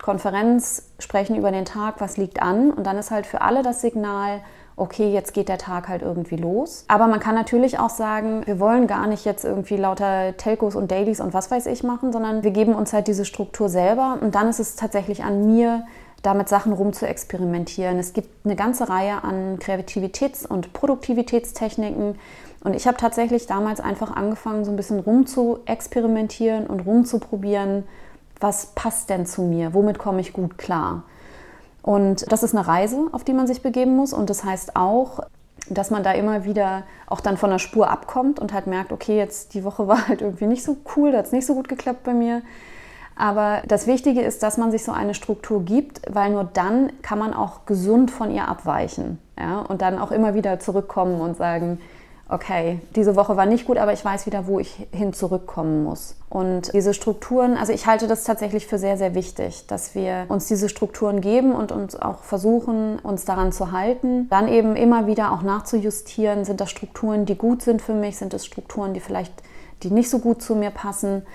Konferenz, 0.00 0.90
sprechen 0.98 1.36
über 1.36 1.52
den 1.52 1.64
Tag, 1.64 1.96
was 1.98 2.16
liegt 2.16 2.42
an. 2.42 2.72
Und 2.72 2.86
dann 2.86 2.98
ist 2.98 3.10
halt 3.10 3.24
für 3.24 3.40
alle 3.40 3.62
das 3.62 3.82
Signal, 3.82 4.40
okay, 4.74 5.12
jetzt 5.12 5.32
geht 5.32 5.48
der 5.48 5.58
Tag 5.58 5.88
halt 5.88 6.02
irgendwie 6.02 6.36
los. 6.36 6.84
Aber 6.88 7.06
man 7.06 7.20
kann 7.20 7.36
natürlich 7.36 7.78
auch 7.78 7.90
sagen, 7.90 8.42
wir 8.46 8.58
wollen 8.58 8.88
gar 8.88 9.06
nicht 9.06 9.24
jetzt 9.24 9.44
irgendwie 9.44 9.76
lauter 9.76 10.36
Telcos 10.36 10.74
und 10.74 10.90
Dailies 10.90 11.20
und 11.20 11.34
was 11.34 11.50
weiß 11.50 11.66
ich 11.66 11.84
machen, 11.84 12.12
sondern 12.12 12.42
wir 12.42 12.50
geben 12.50 12.74
uns 12.74 12.92
halt 12.92 13.06
diese 13.06 13.24
Struktur 13.24 13.68
selber. 13.68 14.18
Und 14.20 14.34
dann 14.34 14.48
ist 14.48 14.58
es 14.58 14.74
tatsächlich 14.74 15.22
an 15.22 15.46
mir, 15.46 15.84
damit 16.22 16.48
Sachen 16.48 16.72
rum 16.72 16.92
zu 16.92 17.06
experimentieren. 17.06 17.98
Es 17.98 18.12
gibt 18.12 18.44
eine 18.44 18.56
ganze 18.56 18.88
Reihe 18.88 19.22
an 19.22 19.58
Kreativitäts- 19.58 20.46
und 20.46 20.72
Produktivitätstechniken. 20.72 22.16
Und 22.64 22.74
ich 22.74 22.86
habe 22.86 22.96
tatsächlich 22.96 23.46
damals 23.46 23.80
einfach 23.80 24.14
angefangen, 24.14 24.64
so 24.64 24.70
ein 24.70 24.76
bisschen 24.76 25.00
rum 25.00 25.26
zu 25.26 25.58
experimentieren 25.66 26.66
und 26.66 26.80
rumzuprobieren, 26.80 27.84
was 28.40 28.66
passt 28.74 29.10
denn 29.10 29.26
zu 29.26 29.42
mir, 29.42 29.74
womit 29.74 29.98
komme 29.98 30.20
ich 30.20 30.32
gut 30.32 30.58
klar. 30.58 31.02
Und 31.82 32.30
das 32.30 32.42
ist 32.42 32.54
eine 32.54 32.66
Reise, 32.66 33.08
auf 33.12 33.24
die 33.24 33.32
man 33.32 33.46
sich 33.46 33.62
begeben 33.62 33.96
muss. 33.96 34.12
Und 34.12 34.30
das 34.30 34.44
heißt 34.44 34.76
auch, 34.76 35.20
dass 35.68 35.90
man 35.90 36.02
da 36.02 36.12
immer 36.12 36.44
wieder 36.44 36.84
auch 37.06 37.20
dann 37.20 37.36
von 37.36 37.50
der 37.50 37.58
Spur 37.58 37.90
abkommt 37.90 38.38
und 38.38 38.52
halt 38.52 38.66
merkt, 38.66 38.92
okay, 38.92 39.16
jetzt 39.16 39.54
die 39.54 39.64
Woche 39.64 39.86
war 39.88 40.08
halt 40.08 40.22
irgendwie 40.22 40.46
nicht 40.46 40.62
so 40.62 40.76
cool, 40.96 41.12
da 41.12 41.18
hat 41.18 41.26
es 41.26 41.32
nicht 41.32 41.46
so 41.46 41.54
gut 41.54 41.68
geklappt 41.68 42.04
bei 42.04 42.14
mir. 42.14 42.42
Aber 43.14 43.62
das 43.68 43.86
Wichtige 43.86 44.22
ist, 44.22 44.42
dass 44.42 44.56
man 44.56 44.70
sich 44.70 44.84
so 44.84 44.92
eine 44.92 45.14
Struktur 45.14 45.62
gibt, 45.64 46.00
weil 46.08 46.30
nur 46.30 46.44
dann 46.44 46.92
kann 47.02 47.18
man 47.18 47.34
auch 47.34 47.66
gesund 47.66 48.10
von 48.10 48.30
ihr 48.30 48.48
abweichen. 48.48 49.18
Ja? 49.38 49.60
Und 49.60 49.82
dann 49.82 49.98
auch 49.98 50.12
immer 50.12 50.34
wieder 50.34 50.60
zurückkommen 50.60 51.20
und 51.20 51.36
sagen, 51.36 51.78
okay, 52.28 52.80
diese 52.96 53.16
Woche 53.16 53.36
war 53.36 53.46
nicht 53.46 53.66
gut, 53.66 53.76
aber 53.78 53.92
ich 53.92 54.04
weiß 54.04 54.26
wieder, 54.26 54.46
wo 54.46 54.58
ich 54.58 54.86
hin 54.90 55.12
zurückkommen 55.12 55.84
muss. 55.84 56.16
Und 56.30 56.72
diese 56.72 56.94
Strukturen, 56.94 57.56
also 57.56 57.72
ich 57.72 57.86
halte 57.86 58.06
das 58.06 58.24
tatsächlich 58.24 58.66
für 58.66 58.78
sehr, 58.78 58.96
sehr 58.96 59.14
wichtig, 59.14 59.66
dass 59.66 59.94
wir 59.94 60.24
uns 60.28 60.46
diese 60.46 60.68
Strukturen 60.68 61.20
geben 61.20 61.52
und 61.54 61.72
uns 61.72 61.94
auch 61.94 62.22
versuchen, 62.22 62.98
uns 63.00 63.24
daran 63.24 63.52
zu 63.52 63.72
halten. 63.72 64.28
Dann 64.30 64.48
eben 64.48 64.76
immer 64.76 65.06
wieder 65.06 65.32
auch 65.32 65.42
nachzujustieren, 65.42 66.44
sind 66.44 66.60
das 66.60 66.70
Strukturen, 66.70 67.26
die 67.26 67.36
gut 67.36 67.62
sind 67.62 67.82
für 67.82 67.94
mich, 67.94 68.16
sind 68.16 68.32
es 68.32 68.46
Strukturen, 68.46 68.94
die 68.94 69.00
vielleicht, 69.00 69.34
die 69.82 69.90
nicht 69.90 70.08
so 70.08 70.18
gut 70.18 70.42
zu 70.42 70.54
mir 70.54 70.70
passen 70.70 71.26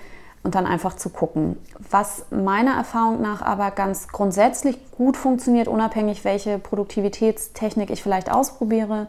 und 0.42 0.54
dann 0.54 0.66
einfach 0.66 0.96
zu 0.96 1.10
gucken. 1.10 1.56
Was 1.90 2.26
meiner 2.30 2.74
Erfahrung 2.74 3.20
nach 3.20 3.42
aber 3.42 3.70
ganz 3.70 4.08
grundsätzlich 4.08 4.78
gut 4.92 5.16
funktioniert, 5.16 5.68
unabhängig 5.68 6.24
welche 6.24 6.58
Produktivitätstechnik 6.58 7.90
ich 7.90 8.02
vielleicht 8.02 8.32
ausprobiere, 8.32 9.08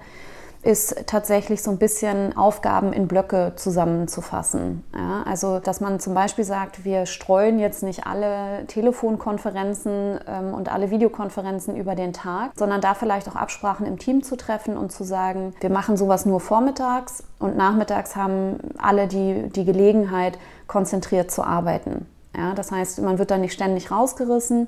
ist 0.62 1.08
tatsächlich 1.08 1.64
so 1.64 1.72
ein 1.72 1.78
bisschen 1.78 2.36
Aufgaben 2.36 2.92
in 2.92 3.08
Blöcke 3.08 3.54
zusammenzufassen. 3.56 4.84
Ja, 4.94 5.24
also, 5.24 5.60
dass 5.60 5.80
man 5.80 6.02
zum 6.02 6.14
Beispiel 6.14 6.44
sagt, 6.44 6.84
wir 6.84 7.06
streuen 7.06 7.60
jetzt 7.60 7.82
nicht 7.82 8.06
alle 8.06 8.66
Telefonkonferenzen 8.68 10.20
ähm, 10.28 10.54
und 10.54 10.70
alle 10.70 10.92
Videokonferenzen 10.92 11.78
über 11.78 11.96
den 11.96 12.12
Tag, 12.12 12.52
sondern 12.56 12.82
da 12.82 12.94
vielleicht 12.94 13.30
auch 13.30 13.38
Absprachen 13.38 13.86
im 13.86 14.00
Team 14.00 14.22
zu 14.22 14.36
treffen 14.36 14.78
und 14.78 14.92
zu 14.92 15.06
sagen, 15.06 15.54
wir 15.62 15.70
machen 15.70 15.96
sowas 15.96 16.26
nur 16.26 16.42
vormittags 16.42 17.24
und 17.40 17.56
nachmittags 17.56 18.18
haben 18.18 18.60
alle 18.78 19.08
die, 19.08 19.50
die 19.50 19.64
Gelegenheit, 19.64 20.38
konzentriert 20.68 21.32
zu 21.32 21.44
arbeiten. 21.44 22.06
Ja, 22.36 22.54
das 22.54 22.72
heißt, 22.72 23.02
man 23.02 23.18
wird 23.18 23.32
da 23.32 23.38
nicht 23.38 23.54
ständig 23.54 23.92
rausgerissen. 23.92 24.68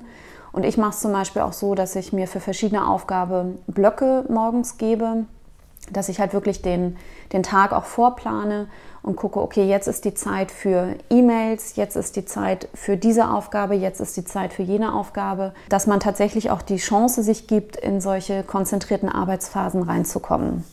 Und 0.52 0.64
ich 0.64 0.76
mache 0.76 0.90
es 0.90 1.00
zum 1.00 1.12
Beispiel 1.12 1.42
auch 1.42 1.52
so, 1.52 1.74
dass 1.74 1.96
ich 1.96 2.12
mir 2.12 2.26
für 2.26 2.40
verschiedene 2.40 2.86
Aufgaben 2.86 3.58
Blöcke 3.68 4.24
morgens 4.28 4.76
gebe 4.78 5.24
dass 5.90 6.08
ich 6.08 6.20
halt 6.20 6.32
wirklich 6.32 6.62
den, 6.62 6.96
den 7.32 7.42
Tag 7.42 7.72
auch 7.72 7.84
vorplane 7.84 8.68
und 9.02 9.16
gucke, 9.16 9.40
okay, 9.40 9.64
jetzt 9.64 9.88
ist 9.88 10.04
die 10.04 10.14
Zeit 10.14 10.50
für 10.50 10.94
E-Mails, 11.10 11.76
jetzt 11.76 11.96
ist 11.96 12.16
die 12.16 12.24
Zeit 12.24 12.68
für 12.72 12.96
diese 12.96 13.30
Aufgabe, 13.30 13.74
jetzt 13.74 14.00
ist 14.00 14.16
die 14.16 14.24
Zeit 14.24 14.52
für 14.52 14.62
jene 14.62 14.94
Aufgabe, 14.94 15.54
dass 15.68 15.86
man 15.86 16.00
tatsächlich 16.00 16.50
auch 16.50 16.62
die 16.62 16.76
Chance 16.76 17.22
sich 17.22 17.46
gibt, 17.46 17.76
in 17.76 18.00
solche 18.00 18.42
konzentrierten 18.42 19.08
Arbeitsphasen 19.08 19.82
reinzukommen. 19.82 20.64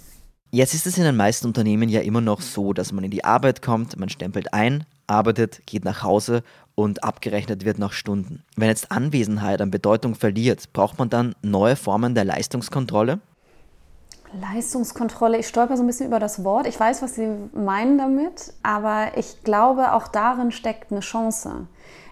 Jetzt 0.52 0.74
ist 0.74 0.88
es 0.88 0.98
in 0.98 1.04
den 1.04 1.16
meisten 1.16 1.46
Unternehmen 1.46 1.90
ja 1.90 2.02
immer 2.02 2.22
noch 2.22 2.42
so, 2.42 2.74
dass 2.74 2.92
man 2.92 3.04
in 3.04 3.12
die 3.12 3.24
Arbeit 3.24 3.62
kommt, 3.62 4.00
man 4.00 4.10
stempelt 4.10 4.54
ein, 4.54 4.84
arbeitet, 5.06 5.62
geht 5.68 5.86
nach 5.86 6.02
Hause 6.02 6.44
und 6.74 7.04
abgerechnet 7.04 7.66
wird 7.66 7.78
nach 7.78 7.94
Stunden. 7.94 8.44
Wenn 8.56 8.70
jetzt 8.70 8.92
Anwesenheit 8.92 9.62
an 9.62 9.70
Bedeutung 9.70 10.16
verliert, 10.16 10.72
braucht 10.74 10.98
man 10.98 11.10
dann 11.10 11.36
neue 11.42 11.76
Formen 11.76 12.16
der 12.16 12.26
Leistungskontrolle? 12.26 13.20
Leistungskontrolle, 14.34 15.38
ich 15.38 15.48
stolper 15.48 15.76
so 15.78 15.84
ein 15.84 15.88
bisschen 15.88 16.08
über 16.08 16.20
das 16.20 16.44
Wort. 16.44 16.68
Ich 16.68 16.80
weiß, 16.80 17.02
was 17.02 17.16
Sie 17.16 17.28
meinen 17.54 17.98
damit, 17.98 18.54
aber 18.64 19.18
ich 19.18 19.44
glaube, 19.44 19.94
auch 19.94 20.08
darin 20.08 20.52
steckt 20.52 20.92
eine 20.92 21.02
Chance 21.02 21.68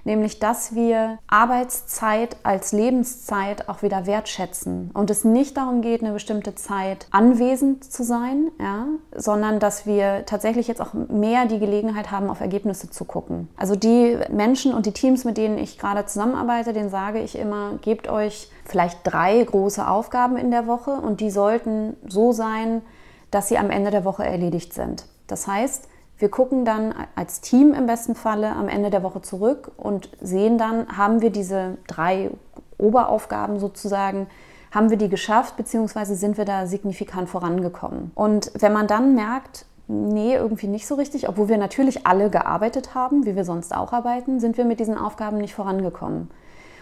nämlich 0.08 0.40
dass 0.40 0.74
wir 0.74 1.20
Arbeitszeit 1.28 2.38
als 2.44 2.72
Lebenszeit 2.72 3.70
auch 3.70 3.84
wieder 3.84 4.08
wertschätzen 4.08 4.90
und 4.94 5.12
es 5.12 5.24
nicht 5.24 5.58
darum 5.58 5.82
geht, 5.82 6.02
eine 6.02 6.14
bestimmte 6.14 6.56
Zeit 6.56 7.08
anwesend 7.12 7.84
zu 7.84 8.04
sein, 8.04 8.50
ja, 8.60 8.88
sondern 9.14 9.60
dass 9.60 9.86
wir 9.86 10.26
tatsächlich 10.26 10.68
jetzt 10.68 10.82
auch 10.82 10.94
mehr 10.94 11.46
die 11.46 11.60
Gelegenheit 11.60 12.10
haben, 12.10 12.30
auf 12.30 12.40
Ergebnisse 12.40 12.90
zu 12.90 13.06
gucken. 13.06 13.50
Also 13.58 13.76
die 13.76 14.18
Menschen 14.32 14.74
und 14.74 14.86
die 14.86 14.94
Teams, 14.94 15.26
mit 15.26 15.38
denen 15.38 15.58
ich 15.58 15.78
gerade 15.78 16.06
zusammenarbeite, 16.06 16.72
denen 16.72 16.90
sage 16.90 17.20
ich 17.20 17.38
immer, 17.38 17.78
gebt 17.82 18.08
euch 18.08 18.50
vielleicht 18.66 19.00
drei 19.04 19.44
große 19.44 19.86
Aufgaben 19.86 20.38
in 20.38 20.52
der 20.52 20.68
Woche 20.68 20.92
und 20.92 21.20
die 21.20 21.30
sollten 21.30 21.98
so 22.08 22.32
sein, 22.32 22.82
dass 23.30 23.50
sie 23.50 23.58
am 23.58 23.70
Ende 23.70 23.92
der 23.92 24.06
Woche 24.06 24.26
erledigt 24.26 24.74
sind. 24.74 25.06
Das 25.28 25.48
heißt, 25.48 25.90
wir 26.18 26.30
gucken 26.30 26.66
dann 26.66 26.94
als 27.16 27.42
Team 27.42 27.74
im 27.74 27.86
besten 27.86 28.16
Falle 28.16 28.52
am 28.54 28.68
Ende 28.68 28.90
der 28.90 29.04
Woche 29.04 29.22
zurück 29.22 29.72
und 29.78 30.10
sehen 30.20 30.58
dann, 30.58 30.98
haben 30.98 31.22
wir 31.22 31.30
diese 31.30 31.78
drei 31.88 32.32
Oberaufgaben 32.78 33.60
sozusagen, 33.60 34.28
haben 34.72 34.90
wir 34.90 34.98
die 34.98 35.10
geschafft, 35.10 35.58
beziehungsweise 35.58 36.16
sind 36.16 36.38
wir 36.38 36.46
da 36.46 36.66
signifikant 36.66 37.30
vorangekommen. 37.30 38.12
Und 38.16 38.52
wenn 38.58 38.74
man 38.74 38.88
dann 38.88 39.16
merkt, 39.16 39.66
nee, 39.88 40.36
irgendwie 40.36 40.68
nicht 40.68 40.88
so 40.88 40.96
richtig, 40.96 41.30
obwohl 41.30 41.50
wir 41.50 41.58
natürlich 41.58 42.06
alle 42.06 42.30
gearbeitet 42.30 42.94
haben, 42.96 43.26
wie 43.26 43.36
wir 43.36 43.46
sonst 43.46 43.76
auch 43.76 43.94
arbeiten, 43.94 44.40
sind 44.40 44.58
wir 44.58 44.66
mit 44.66 44.80
diesen 44.80 44.98
Aufgaben 44.98 45.38
nicht 45.38 45.54
vorangekommen. 45.54 46.30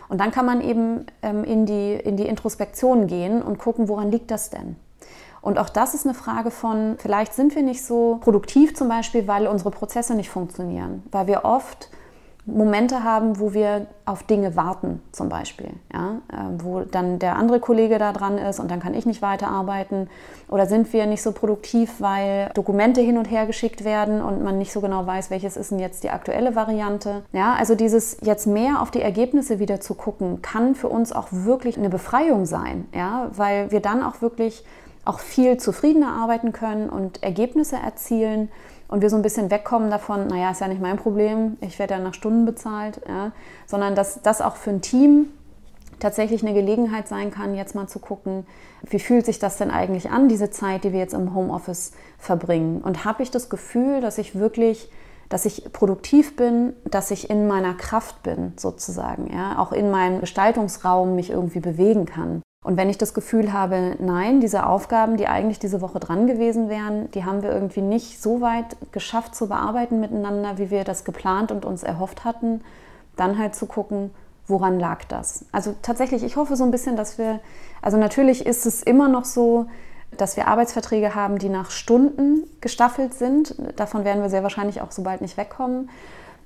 Und 0.08 0.20
dann 0.20 0.32
kann 0.32 0.46
man 0.46 0.62
eben 0.62 1.06
ähm, 1.22 1.44
in, 1.44 1.66
die, 1.66 1.94
in 1.94 2.16
die 2.16 2.28
Introspektion 2.28 3.08
gehen 3.08 3.42
und 3.42 3.58
gucken, 3.58 3.88
woran 3.88 4.12
liegt 4.12 4.32
das 4.32 4.50
denn? 4.50 4.76
Und 5.46 5.60
auch 5.60 5.70
das 5.70 5.94
ist 5.94 6.08
eine 6.08 6.16
Frage 6.16 6.50
von, 6.50 6.96
vielleicht 6.98 7.36
sind 7.36 7.54
wir 7.54 7.62
nicht 7.62 7.86
so 7.86 8.18
produktiv 8.20 8.76
zum 8.76 8.90
Beispiel, 8.90 9.28
weil 9.28 9.46
unsere 9.46 9.70
Prozesse 9.70 10.16
nicht 10.16 10.32
funktionieren, 10.32 11.04
weil 11.12 11.28
wir 11.28 11.46
oft 11.46 11.92
Momente 12.48 13.04
haben, 13.04 13.40
wo 13.40 13.54
wir 13.54 13.86
auf 14.06 14.24
Dinge 14.24 14.56
warten, 14.56 15.04
zum 15.12 15.30
Beispiel, 15.30 15.70
ja? 15.94 16.22
Ähm, 16.34 16.64
wo 16.64 16.80
dann 16.82 17.20
der 17.20 17.36
andere 17.36 17.60
Kollege 17.60 18.00
da 18.00 18.12
dran 18.12 18.40
ist 18.40 18.60
und 18.60 18.72
dann 18.72 18.80
kann 18.80 18.96
ich 18.96 19.06
nicht 19.06 19.22
weiterarbeiten. 19.22 20.10
Oder 20.48 20.66
sind 20.66 20.92
wir 20.94 21.06
nicht 21.06 21.22
so 21.22 21.32
produktiv, 21.32 21.94
weil 22.00 22.50
Dokumente 22.56 23.02
hin 23.02 23.20
und 23.20 23.26
her 23.26 23.46
geschickt 23.46 23.84
werden 23.84 24.24
und 24.24 24.44
man 24.44 24.58
nicht 24.58 24.72
so 24.72 24.82
genau 24.82 25.06
weiß, 25.06 25.30
welches 25.30 25.58
ist 25.58 25.70
denn 25.70 25.80
jetzt 25.80 26.04
die 26.04 26.10
aktuelle 26.10 26.56
Variante. 26.56 27.22
Ja, 27.34 27.54
also 27.54 27.76
dieses 27.76 28.18
jetzt 28.22 28.48
mehr 28.48 28.82
auf 28.82 28.90
die 28.90 29.02
Ergebnisse 29.02 29.60
wieder 29.60 29.80
zu 29.80 29.94
gucken, 29.94 30.42
kann 30.42 30.74
für 30.74 30.90
uns 30.90 31.12
auch 31.12 31.28
wirklich 31.30 31.78
eine 31.78 31.90
Befreiung 31.90 32.48
sein, 32.48 32.88
ja? 32.96 33.30
weil 33.36 33.70
wir 33.72 33.80
dann 33.80 34.04
auch 34.04 34.22
wirklich 34.22 34.66
auch 35.06 35.20
viel 35.20 35.58
zufriedener 35.58 36.14
arbeiten 36.14 36.52
können 36.52 36.90
und 36.90 37.24
Ergebnisse 37.24 37.78
erzielen 37.78 38.50
und 38.88 39.02
wir 39.02 39.10
so 39.10 39.16
ein 39.16 39.22
bisschen 39.22 39.50
wegkommen 39.52 39.90
davon, 39.90 40.28
naja, 40.28 40.52
ist 40.52 40.62
ja 40.62 40.68
nicht 40.68 40.82
mein 40.82 40.98
Problem, 40.98 41.58
ich 41.62 41.80
werde 41.80 41.96
ja 41.96 42.00
nach 42.00 42.14
Stunden 42.14 42.46
bezahlt, 42.46 43.02
ja, 43.08 43.32
sondern 43.66 43.96
dass 43.96 44.22
das 44.22 44.42
auch 44.42 44.56
für 44.56 44.72
ein 44.72 44.82
Team 44.82 45.28
tatsächlich 46.00 46.44
eine 46.44 46.54
Gelegenheit 46.54 47.08
sein 47.08 47.32
kann, 47.32 47.56
jetzt 47.56 47.76
mal 47.76 47.88
zu 47.88 48.00
gucken, 48.00 48.46
wie 48.84 49.00
fühlt 49.00 49.26
sich 49.26 49.40
das 49.40 49.58
denn 49.58 49.72
eigentlich 49.72 50.10
an, 50.10 50.28
diese 50.28 50.50
Zeit, 50.50 50.84
die 50.84 50.92
wir 50.92 51.00
jetzt 51.00 51.14
im 51.14 51.34
Homeoffice 51.34 51.94
verbringen. 52.18 52.82
Und 52.82 53.06
habe 53.06 53.24
ich 53.24 53.32
das 53.32 53.50
Gefühl, 53.50 54.02
dass 54.02 54.18
ich 54.18 54.36
wirklich, 54.36 54.90
dass 55.30 55.46
ich 55.46 55.72
produktiv 55.72 56.36
bin, 56.36 56.74
dass 56.84 57.12
ich 57.12 57.30
in 57.30 57.48
meiner 57.48 57.74
Kraft 57.74 58.24
bin, 58.24 58.54
sozusagen, 58.58 59.34
ja, 59.34 59.58
auch 59.58 59.72
in 59.72 59.90
meinem 59.90 60.20
Gestaltungsraum 60.20 61.16
mich 61.16 61.30
irgendwie 61.30 61.62
bewegen 61.62 62.06
kann. 62.06 62.42
Und 62.66 62.78
wenn 62.78 62.90
ich 62.90 62.98
das 62.98 63.14
Gefühl 63.14 63.54
habe, 63.54 63.96
nein, 64.00 64.42
diese 64.42 64.66
Aufgaben, 64.66 65.18
die 65.18 65.28
eigentlich 65.28 65.60
diese 65.60 65.82
Woche 65.82 66.00
dran 66.00 66.26
gewesen 66.26 66.68
wären, 66.68 67.12
die 67.12 67.24
haben 67.24 67.44
wir 67.44 67.52
irgendwie 67.52 67.84
nicht 67.84 68.20
so 68.20 68.42
weit 68.42 68.76
geschafft 68.92 69.36
zu 69.36 69.50
bearbeiten 69.50 70.00
miteinander, 70.00 70.58
wie 70.58 70.72
wir 70.72 70.84
das 70.84 71.04
geplant 71.04 71.52
und 71.52 71.64
uns 71.64 71.84
erhofft 71.84 72.26
hatten, 72.26 72.62
dann 73.18 73.38
halt 73.38 73.54
zu 73.54 73.68
gucken, 73.68 74.10
woran 74.48 74.80
lag 74.80 75.04
das? 75.04 75.46
Also 75.52 75.76
tatsächlich, 75.84 76.24
ich 76.24 76.38
hoffe 76.38 76.56
so 76.56 76.64
ein 76.64 76.72
bisschen, 76.72 76.96
dass 76.96 77.20
wir, 77.20 77.40
also 77.84 77.98
natürlich 77.98 78.48
ist 78.48 78.66
es 78.66 78.82
immer 78.82 79.10
noch 79.10 79.26
so, 79.26 79.68
dass 80.18 80.36
wir 80.36 80.48
Arbeitsverträge 80.48 81.14
haben, 81.14 81.38
die 81.38 81.50
nach 81.50 81.70
Stunden 81.70 82.48
gestaffelt 82.62 83.14
sind. 83.14 83.54
Davon 83.76 84.06
werden 84.06 84.24
wir 84.24 84.32
sehr 84.32 84.42
wahrscheinlich 84.42 84.82
auch 84.82 84.92
so 84.92 85.04
bald 85.04 85.22
nicht 85.22 85.38
wegkommen. 85.38 85.92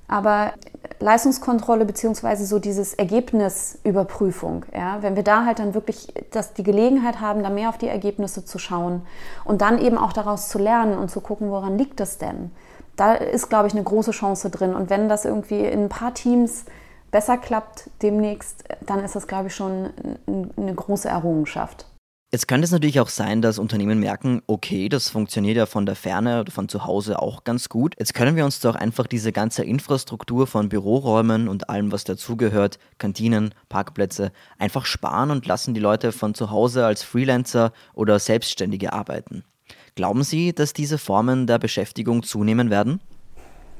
Aber 0.09 0.53
Leistungskontrolle 0.99 1.85
beziehungsweise 1.85 2.45
so 2.45 2.59
dieses 2.59 2.95
Ergebnisüberprüfung, 2.95 4.65
ja, 4.73 5.01
wenn 5.01 5.15
wir 5.15 5.23
da 5.23 5.45
halt 5.45 5.59
dann 5.59 5.73
wirklich 5.73 6.13
dass 6.31 6.53
die 6.53 6.63
Gelegenheit 6.63 7.21
haben, 7.21 7.43
da 7.43 7.49
mehr 7.49 7.69
auf 7.69 7.77
die 7.77 7.87
Ergebnisse 7.87 8.43
zu 8.43 8.59
schauen 8.59 9.03
und 9.45 9.61
dann 9.61 9.79
eben 9.79 9.97
auch 9.97 10.11
daraus 10.11 10.49
zu 10.49 10.57
lernen 10.57 10.97
und 10.97 11.09
zu 11.09 11.21
gucken, 11.21 11.51
woran 11.51 11.77
liegt 11.77 11.99
das 11.99 12.17
denn? 12.17 12.51
Da 12.95 13.13
ist, 13.13 13.49
glaube 13.49 13.67
ich, 13.67 13.73
eine 13.73 13.83
große 13.83 14.11
Chance 14.11 14.49
drin. 14.49 14.75
Und 14.75 14.89
wenn 14.89 15.07
das 15.07 15.23
irgendwie 15.23 15.63
in 15.63 15.83
ein 15.83 15.89
paar 15.89 16.13
Teams 16.13 16.65
besser 17.11 17.37
klappt 17.37 17.89
demnächst, 18.01 18.65
dann 18.81 19.03
ist 19.03 19.15
das, 19.15 19.27
glaube 19.27 19.47
ich, 19.47 19.55
schon 19.55 19.91
eine 20.57 20.73
große 20.73 21.07
Errungenschaft. 21.07 21.85
Jetzt 22.31 22.47
könnte 22.47 22.65
es 22.65 22.71
natürlich 22.71 22.99
auch 22.99 23.09
sein, 23.09 23.41
dass 23.41 23.57
Unternehmen 23.57 23.99
merken, 23.99 24.43
okay, 24.45 24.87
das 24.87 25.09
funktioniert 25.09 25.57
ja 25.57 25.65
von 25.65 25.87
der 25.87 25.95
Ferne 25.95 26.41
oder 26.41 26.51
von 26.51 26.69
zu 26.69 26.85
Hause 26.85 27.19
auch 27.19 27.43
ganz 27.43 27.69
gut. 27.69 27.95
Jetzt 27.97 28.13
können 28.13 28.35
wir 28.35 28.45
uns 28.45 28.59
doch 28.59 28.75
einfach 28.75 29.07
diese 29.07 29.31
ganze 29.31 29.63
Infrastruktur 29.63 30.45
von 30.45 30.69
Büroräumen 30.69 31.47
und 31.47 31.71
allem, 31.71 31.91
was 31.91 32.03
dazugehört, 32.03 32.77
Kantinen, 32.99 33.55
Parkplätze, 33.67 34.31
einfach 34.59 34.85
sparen 34.85 35.31
und 35.31 35.47
lassen 35.47 35.73
die 35.73 35.79
Leute 35.79 36.11
von 36.11 36.35
zu 36.35 36.51
Hause 36.51 36.85
als 36.85 37.01
Freelancer 37.01 37.73
oder 37.95 38.19
Selbstständige 38.19 38.93
arbeiten. 38.93 39.43
Glauben 39.95 40.21
Sie, 40.21 40.53
dass 40.53 40.73
diese 40.73 40.99
Formen 40.99 41.47
der 41.47 41.57
Beschäftigung 41.57 42.21
zunehmen 42.21 42.69
werden? 42.69 43.01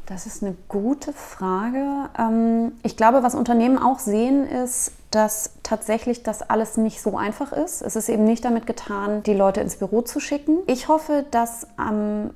Das 0.10 0.25
ist 0.25 0.42
eine 0.42 0.56
gute 0.68 1.13
Frage. 1.13 2.10
Ähm, 2.18 2.72
ich 2.82 2.98
glaube, 2.98 3.22
was 3.22 3.36
Unternehmen 3.36 3.78
auch 3.78 4.00
sehen, 4.00 4.48
ist, 4.48 4.92
dass 5.12 5.51
tatsächlich 5.62 6.24
das 6.24 6.42
alles 6.42 6.78
nicht 6.78 7.00
so 7.00 7.16
einfach 7.16 7.51
ist. 7.51 7.84
Es 7.84 7.96
ist 7.96 8.10
eben 8.10 8.24
nicht 8.24 8.44
damit 8.44 8.66
getan, 8.66 9.22
die 9.22 9.36
Leute 9.36 9.62
ins 9.62 9.75
Büro 9.75 10.01
zu 10.01 10.20
schicken. 10.20 10.58
Ich 10.66 10.88
hoffe, 10.88 11.25
dass 11.30 11.68
am 11.78 12.32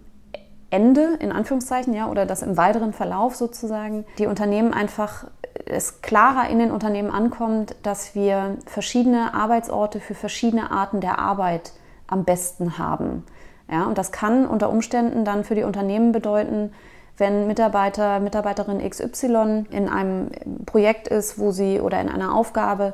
Ende, 0.70 1.16
in 1.20 1.32
Anführungszeichen, 1.32 1.96
ja, 1.96 2.12
oder 2.12 2.28
dass 2.28 2.44
im 2.44 2.58
weiteren 2.58 2.94
Verlauf 2.94 3.36
sozusagen 3.36 4.06
die 4.20 4.28
Unternehmen 4.28 4.72
einfach 4.72 5.26
es 5.66 6.02
klarer 6.02 6.50
in 6.50 6.60
den 6.60 6.72
Unternehmen 6.72 7.10
ankommt, 7.10 7.76
dass 7.82 8.14
wir 8.14 8.58
verschiedene 8.68 9.34
Arbeitsorte 9.34 10.00
für 10.00 10.16
verschiedene 10.16 10.70
Arten 10.70 11.02
der 11.02 11.18
Arbeit 11.18 11.74
am 12.06 12.24
besten 12.24 12.78
haben. 12.78 13.24
Ja, 13.72 13.86
und 13.86 13.98
das 13.98 14.12
kann 14.12 14.46
unter 14.46 14.70
Umständen 14.70 15.26
dann 15.26 15.44
für 15.44 15.56
die 15.56 15.64
Unternehmen 15.64 16.12
bedeuten, 16.12 16.72
wenn 17.18 17.48
Mitarbeiter, 17.48 18.20
Mitarbeiterin 18.20 18.88
XY 18.88 19.66
in 19.70 19.88
einem 19.88 20.32
Projekt 20.66 21.08
ist, 21.08 21.38
wo 21.38 21.52
sie 21.52 21.80
oder 21.80 22.02
in 22.02 22.10
einer 22.10 22.36
Aufgabe, 22.36 22.94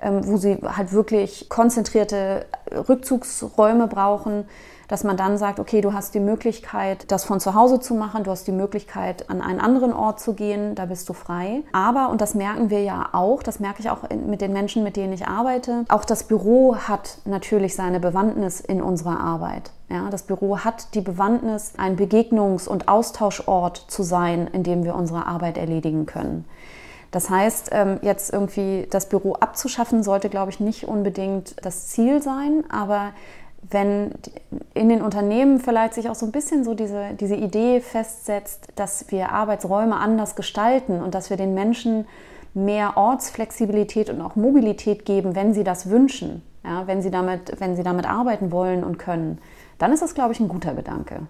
ähm, 0.00 0.26
wo 0.26 0.36
sie 0.36 0.58
halt 0.62 0.92
wirklich 0.92 1.48
konzentrierte 1.48 2.46
Rückzugsräume 2.88 3.88
brauchen, 3.88 4.46
dass 4.88 5.04
man 5.04 5.16
dann 5.16 5.38
sagt, 5.38 5.60
okay, 5.60 5.80
du 5.80 5.92
hast 5.92 6.14
die 6.14 6.20
Möglichkeit, 6.20 7.10
das 7.10 7.24
von 7.24 7.40
zu 7.40 7.54
Hause 7.54 7.80
zu 7.80 7.94
machen, 7.94 8.24
du 8.24 8.30
hast 8.30 8.46
die 8.46 8.52
Möglichkeit, 8.52 9.30
an 9.30 9.40
einen 9.40 9.60
anderen 9.60 9.92
Ort 9.92 10.20
zu 10.20 10.34
gehen, 10.34 10.74
da 10.74 10.86
bist 10.86 11.08
du 11.08 11.12
frei. 11.12 11.62
Aber, 11.72 12.10
und 12.10 12.20
das 12.20 12.34
merken 12.34 12.70
wir 12.70 12.82
ja 12.82 13.08
auch, 13.12 13.42
das 13.42 13.60
merke 13.60 13.80
ich 13.80 13.90
auch 13.90 14.08
mit 14.26 14.40
den 14.40 14.52
Menschen, 14.52 14.84
mit 14.84 14.96
denen 14.96 15.12
ich 15.12 15.26
arbeite, 15.26 15.84
auch 15.88 16.04
das 16.04 16.24
Büro 16.24 16.76
hat 16.76 17.18
natürlich 17.24 17.74
seine 17.74 18.00
Bewandtnis 18.00 18.60
in 18.60 18.82
unserer 18.82 19.20
Arbeit. 19.20 19.70
Ja, 19.88 20.08
das 20.10 20.22
Büro 20.22 20.58
hat 20.58 20.94
die 20.94 21.02
Bewandtnis, 21.02 21.74
ein 21.76 21.96
Begegnungs- 21.96 22.66
und 22.66 22.88
Austauschort 22.88 23.76
zu 23.76 24.02
sein, 24.02 24.48
in 24.48 24.62
dem 24.62 24.84
wir 24.84 24.94
unsere 24.94 25.26
Arbeit 25.26 25.58
erledigen 25.58 26.06
können. 26.06 26.46
Das 27.10 27.30
heißt, 27.30 27.68
ähm, 27.70 28.00
jetzt 28.02 28.32
irgendwie 28.32 28.88
das 28.90 29.08
Büro 29.08 29.34
abzuschaffen, 29.34 30.02
sollte, 30.02 30.28
glaube 30.28 30.50
ich, 30.50 30.58
nicht 30.58 30.88
unbedingt 30.88 31.54
das 31.64 31.86
Ziel 31.86 32.20
sein, 32.20 32.64
aber 32.70 33.12
wenn 33.70 34.12
in 34.74 34.88
den 34.88 35.02
Unternehmen 35.02 35.58
vielleicht 35.58 35.94
sich 35.94 36.08
auch 36.08 36.14
so 36.14 36.26
ein 36.26 36.32
bisschen 36.32 36.64
so 36.64 36.74
diese, 36.74 37.14
diese 37.18 37.36
Idee 37.36 37.80
festsetzt, 37.80 38.68
dass 38.76 39.10
wir 39.10 39.32
Arbeitsräume 39.32 39.96
anders 39.96 40.36
gestalten 40.36 41.02
und 41.02 41.14
dass 41.14 41.30
wir 41.30 41.36
den 41.36 41.54
Menschen 41.54 42.06
mehr 42.52 42.96
Ortsflexibilität 42.96 44.10
und 44.10 44.20
auch 44.20 44.36
Mobilität 44.36 45.04
geben, 45.04 45.34
wenn 45.34 45.54
sie 45.54 45.64
das 45.64 45.90
wünschen, 45.90 46.42
ja, 46.64 46.86
wenn, 46.86 47.02
sie 47.02 47.10
damit, 47.10 47.58
wenn 47.58 47.74
sie 47.76 47.82
damit 47.82 48.08
arbeiten 48.08 48.52
wollen 48.52 48.84
und 48.84 48.98
können, 48.98 49.38
dann 49.78 49.92
ist 49.92 50.02
das, 50.02 50.14
glaube 50.14 50.32
ich, 50.32 50.40
ein 50.40 50.48
guter 50.48 50.74
Gedanke. 50.74 51.26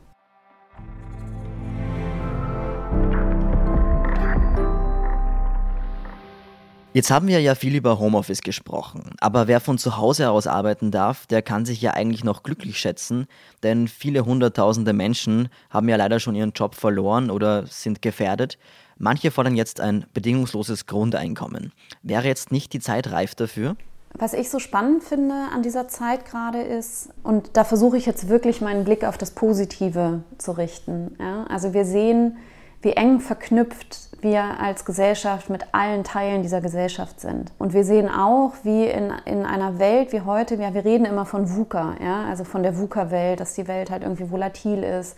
Jetzt 6.95 7.11
haben 7.11 7.27
wir 7.27 7.41
ja 7.41 7.57
viel 7.57 7.75
über 7.75 7.99
Homeoffice 7.99 8.41
gesprochen, 8.41 9.17
aber 9.19 9.49
wer 9.49 9.59
von 9.59 9.79
zu 9.79 9.97
Hause 9.97 10.31
aus 10.31 10.47
arbeiten 10.47 10.93
darf, 10.93 11.27
der 11.27 11.43
kann 11.43 11.67
sich 11.67 11.83
ja 11.83 11.91
eigentlich 11.91 12.23
noch 12.23 12.45
glücklich 12.45 12.79
schätzen, 12.79 13.27
denn 13.65 13.89
viele 13.89 14.25
hunderttausende 14.25 14.93
Menschen 14.93 15.49
haben 15.71 15.89
ja 15.89 15.97
leider 15.97 16.21
schon 16.21 16.37
ihren 16.37 16.53
Job 16.53 16.77
verloren 16.77 17.33
oder 17.33 17.67
sind 17.67 18.01
gefährdet. 18.01 18.59
Manche 18.97 19.33
fordern 19.33 19.57
jetzt 19.57 19.81
ein 19.81 20.07
bedingungsloses 20.15 20.87
Grundeinkommen. 20.87 21.73
Wäre 22.05 22.29
jetzt 22.29 22.53
nicht 22.53 22.73
die 22.73 22.79
Zeit 22.79 23.11
reif 23.11 23.35
dafür? 23.35 23.75
Was 24.13 24.33
ich 24.33 24.49
so 24.49 24.61
spannend 24.61 25.03
finde 25.03 25.35
an 25.53 25.65
dieser 25.65 25.89
Zeit 25.89 26.25
gerade 26.25 26.63
ist, 26.63 27.09
und 27.25 27.57
da 27.57 27.65
versuche 27.65 27.97
ich 27.97 28.07
jetzt 28.07 28.29
wirklich 28.29 28.61
meinen 28.61 28.85
Blick 28.85 29.03
auf 29.03 29.19
das 29.19 29.33
Positive 29.33 30.23
zu 30.39 30.53
richten. 30.53 31.17
Ja? 31.19 31.43
Also 31.49 31.75
wir 31.75 31.87
sehen, 31.87 32.37
wie 32.83 32.93
eng 32.93 33.19
verknüpft 33.19 34.14
wir 34.25 34.59
als 34.59 34.85
Gesellschaft 34.85 35.49
mit 35.51 35.67
allen 35.71 36.03
Teilen 36.03 36.43
dieser 36.43 36.61
Gesellschaft 36.61 37.21
sind. 37.21 37.53
Und 37.59 37.73
wir 37.73 37.85
sehen 37.85 38.09
auch, 38.11 38.55
wie 38.65 38.87
in, 38.87 39.13
in 39.25 39.47
einer 39.47 39.79
Welt 39.79 40.13
wie 40.13 40.23
heute, 40.23 40.57
ja, 40.57 40.75
wir 40.75 40.85
reden 40.85 41.05
immer 41.05 41.27
von 41.27 41.55
VUCA, 41.55 41.95
ja, 42.03 42.25
also 42.29 42.43
von 42.43 42.65
der 42.65 42.77
VUCA-Welt, 42.77 43.39
dass 43.39 43.55
die 43.55 43.69
Welt 43.69 43.91
halt 43.91 44.03
irgendwie 44.03 44.31
volatil 44.31 44.83
ist, 44.83 45.17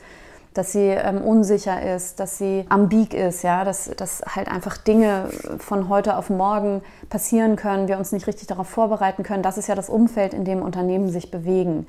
dass 0.52 0.72
sie 0.72 0.88
ähm, 0.88 1.22
unsicher 1.22 1.94
ist, 1.94 2.18
dass 2.20 2.38
sie 2.38 2.66
ambig 2.68 3.14
ist, 3.14 3.42
ja, 3.42 3.64
dass, 3.64 3.90
dass 3.96 4.22
halt 4.34 4.48
einfach 4.48 4.76
Dinge 4.76 5.30
von 5.58 5.88
heute 5.88 6.16
auf 6.16 6.28
morgen 6.28 6.82
passieren 7.08 7.56
können, 7.56 7.88
wir 7.88 7.98
uns 7.98 8.12
nicht 8.12 8.26
richtig 8.26 8.48
darauf 8.48 8.68
vorbereiten 8.68 9.22
können. 9.22 9.42
Das 9.42 9.58
ist 9.58 9.68
ja 9.68 9.74
das 9.74 9.88
Umfeld, 9.88 10.34
in 10.34 10.44
dem 10.44 10.62
Unternehmen 10.62 11.08
sich 11.08 11.30
bewegen. 11.30 11.86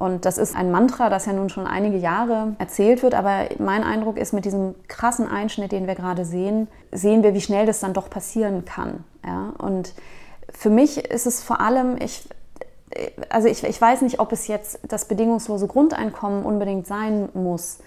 Und 0.00 0.24
das 0.24 0.38
ist 0.38 0.56
ein 0.56 0.70
Mantra, 0.70 1.10
das 1.10 1.26
ja 1.26 1.34
nun 1.34 1.50
schon 1.50 1.66
einige 1.66 1.98
Jahre 1.98 2.54
erzählt 2.58 3.02
wird. 3.02 3.14
Aber 3.14 3.44
mein 3.58 3.84
Eindruck 3.84 4.16
ist, 4.16 4.32
mit 4.32 4.46
diesem 4.46 4.74
krassen 4.88 5.28
Einschnitt, 5.28 5.72
den 5.72 5.86
wir 5.86 5.94
gerade 5.94 6.24
sehen, 6.24 6.68
sehen 6.90 7.22
wir, 7.22 7.34
wie 7.34 7.42
schnell 7.42 7.66
das 7.66 7.80
dann 7.80 7.92
doch 7.92 8.08
passieren 8.08 8.64
kann. 8.64 9.04
Ja? 9.22 9.52
Und 9.58 9.92
für 10.50 10.70
mich 10.70 11.04
ist 11.04 11.26
es 11.26 11.42
vor 11.42 11.60
allem, 11.60 11.98
ich, 12.00 12.26
also 13.28 13.46
ich, 13.46 13.62
ich 13.62 13.78
weiß 13.78 14.00
nicht, 14.00 14.20
ob 14.20 14.32
es 14.32 14.46
jetzt 14.46 14.80
das 14.88 15.04
bedingungslose 15.04 15.66
Grundeinkommen 15.66 16.46
unbedingt 16.46 16.86
sein 16.86 17.28
muss. 17.34 17.80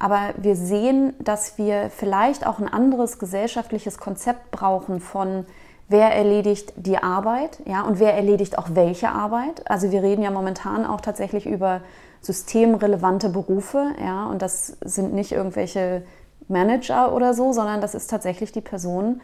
Aber 0.00 0.34
wir 0.38 0.56
sehen, 0.56 1.12
dass 1.20 1.56
wir 1.56 1.88
vielleicht 1.96 2.48
auch 2.48 2.58
ein 2.58 2.68
anderes 2.68 3.20
gesellschaftliches 3.20 3.98
Konzept 3.98 4.50
brauchen 4.50 4.98
von 4.98 5.46
wer 5.90 6.14
erledigt 6.14 6.72
die 6.76 6.96
Arbeit 6.98 7.58
ja, 7.66 7.82
und 7.82 7.98
wer 7.98 8.14
erledigt 8.14 8.56
auch 8.58 8.68
welche 8.72 9.10
Arbeit. 9.10 9.68
Also 9.68 9.90
wir 9.90 10.02
reden 10.02 10.22
ja 10.22 10.30
momentan 10.30 10.86
auch 10.86 11.00
tatsächlich 11.00 11.46
über 11.46 11.82
systemrelevante 12.22 13.28
Berufe 13.28 13.90
ja, 14.02 14.26
und 14.26 14.40
das 14.40 14.76
sind 14.84 15.12
nicht 15.12 15.32
irgendwelche 15.32 16.02
Manager 16.48 17.12
oder 17.12 17.34
so, 17.34 17.52
sondern 17.52 17.80
das 17.80 17.94
ist 17.94 18.08
tatsächlich 18.08 18.52
die 18.52 18.60
Person, 18.60 19.20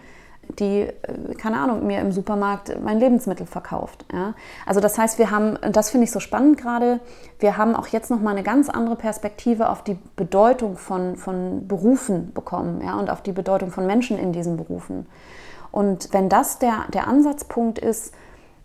die, 0.58 0.82
äh, 0.82 1.34
keine 1.38 1.58
Ahnung, 1.58 1.86
mir 1.86 2.00
im 2.00 2.10
Supermarkt 2.10 2.76
mein 2.82 2.98
Lebensmittel 2.98 3.46
verkauft. 3.46 4.04
Ja. 4.12 4.34
Also 4.64 4.80
das 4.80 4.98
heißt, 4.98 5.20
wir 5.20 5.30
haben, 5.30 5.56
und 5.56 5.76
das 5.76 5.90
finde 5.90 6.04
ich 6.04 6.10
so 6.10 6.20
spannend 6.20 6.58
gerade, 6.58 6.98
wir 7.38 7.56
haben 7.56 7.76
auch 7.76 7.86
jetzt 7.88 8.10
nochmal 8.10 8.34
eine 8.34 8.42
ganz 8.42 8.68
andere 8.68 8.96
Perspektive 8.96 9.70
auf 9.70 9.84
die 9.84 9.98
Bedeutung 10.16 10.76
von, 10.76 11.16
von 11.16 11.68
Berufen 11.68 12.32
bekommen 12.32 12.80
ja, 12.84 12.98
und 12.98 13.08
auf 13.08 13.22
die 13.22 13.32
Bedeutung 13.32 13.70
von 13.70 13.86
Menschen 13.86 14.18
in 14.18 14.32
diesen 14.32 14.56
Berufen. 14.56 15.06
Und 15.76 16.08
wenn 16.12 16.30
das 16.30 16.58
der, 16.58 16.86
der 16.94 17.06
Ansatzpunkt 17.06 17.78
ist, 17.78 18.14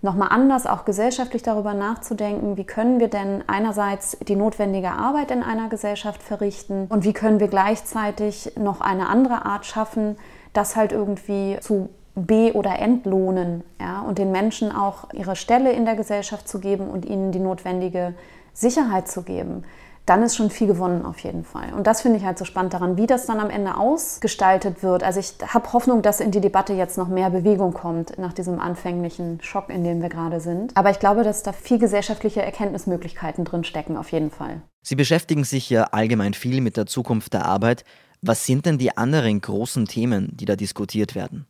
nochmal 0.01 0.29
anders 0.31 0.65
auch 0.65 0.85
gesellschaftlich 0.85 1.43
darüber 1.43 1.73
nachzudenken, 1.73 2.55
wie 2.55 2.63
können 2.63 3.01
wir 3.01 3.09
denn 3.09 3.43
einerseits 3.47 4.17
die 4.29 4.37
notwendige 4.37 4.91
Arbeit 4.91 5.29
in 5.29 5.43
einer 5.43 5.67
Gesellschaft 5.67 6.23
verrichten 6.23 6.85
und 6.87 7.03
wie 7.03 7.11
können 7.11 7.41
wir 7.41 7.49
gleichzeitig 7.49 8.53
noch 8.55 8.79
eine 8.79 9.09
andere 9.09 9.43
Art 9.43 9.65
schaffen, 9.65 10.15
das 10.53 10.77
halt 10.77 10.93
irgendwie 10.93 11.57
zu 11.59 11.89
be- 12.15 12.53
oder 12.53 12.79
entlohnen 12.79 13.65
ja, 13.77 13.99
und 14.03 14.17
den 14.17 14.31
Menschen 14.31 14.73
auch 14.73 15.11
ihre 15.11 15.35
Stelle 15.35 15.73
in 15.73 15.83
der 15.83 15.97
Gesellschaft 15.97 16.47
zu 16.47 16.61
geben 16.61 16.87
und 16.87 17.03
ihnen 17.03 17.33
die 17.33 17.39
notwendige 17.39 18.13
Sicherheit 18.53 19.09
zu 19.09 19.23
geben 19.23 19.65
dann 20.05 20.23
ist 20.23 20.35
schon 20.35 20.49
viel 20.49 20.67
gewonnen 20.67 21.05
auf 21.05 21.19
jeden 21.19 21.43
Fall. 21.43 21.73
Und 21.73 21.87
das 21.87 22.01
finde 22.01 22.17
ich 22.17 22.25
halt 22.25 22.37
so 22.37 22.45
spannend 22.45 22.73
daran, 22.73 22.97
wie 22.97 23.07
das 23.07 23.27
dann 23.27 23.39
am 23.39 23.49
Ende 23.49 23.77
ausgestaltet 23.77 24.83
wird. 24.83 25.03
Also 25.03 25.19
ich 25.19 25.33
habe 25.47 25.71
Hoffnung, 25.73 26.01
dass 26.01 26.19
in 26.19 26.31
die 26.31 26.41
Debatte 26.41 26.73
jetzt 26.73 26.97
noch 26.97 27.07
mehr 27.07 27.29
Bewegung 27.29 27.73
kommt 27.73 28.17
nach 28.17 28.33
diesem 28.33 28.59
anfänglichen 28.59 29.39
Schock, 29.41 29.69
in 29.69 29.83
dem 29.83 30.01
wir 30.01 30.09
gerade 30.09 30.39
sind. 30.39 30.75
Aber 30.75 30.89
ich 30.89 30.99
glaube, 30.99 31.23
dass 31.23 31.43
da 31.43 31.53
viel 31.53 31.77
gesellschaftliche 31.77 32.41
Erkenntnismöglichkeiten 32.41 33.45
drin 33.45 33.63
stecken, 33.63 33.95
auf 33.95 34.11
jeden 34.11 34.31
Fall. 34.31 34.61
Sie 34.81 34.95
beschäftigen 34.95 35.43
sich 35.43 35.69
ja 35.69 35.83
allgemein 35.85 36.33
viel 36.33 36.61
mit 36.61 36.77
der 36.77 36.87
Zukunft 36.87 37.33
der 37.33 37.45
Arbeit. 37.45 37.85
Was 38.21 38.45
sind 38.45 38.65
denn 38.65 38.77
die 38.77 38.97
anderen 38.97 39.41
großen 39.41 39.85
Themen, 39.85 40.35
die 40.35 40.45
da 40.45 40.55
diskutiert 40.55 41.15
werden? 41.15 41.45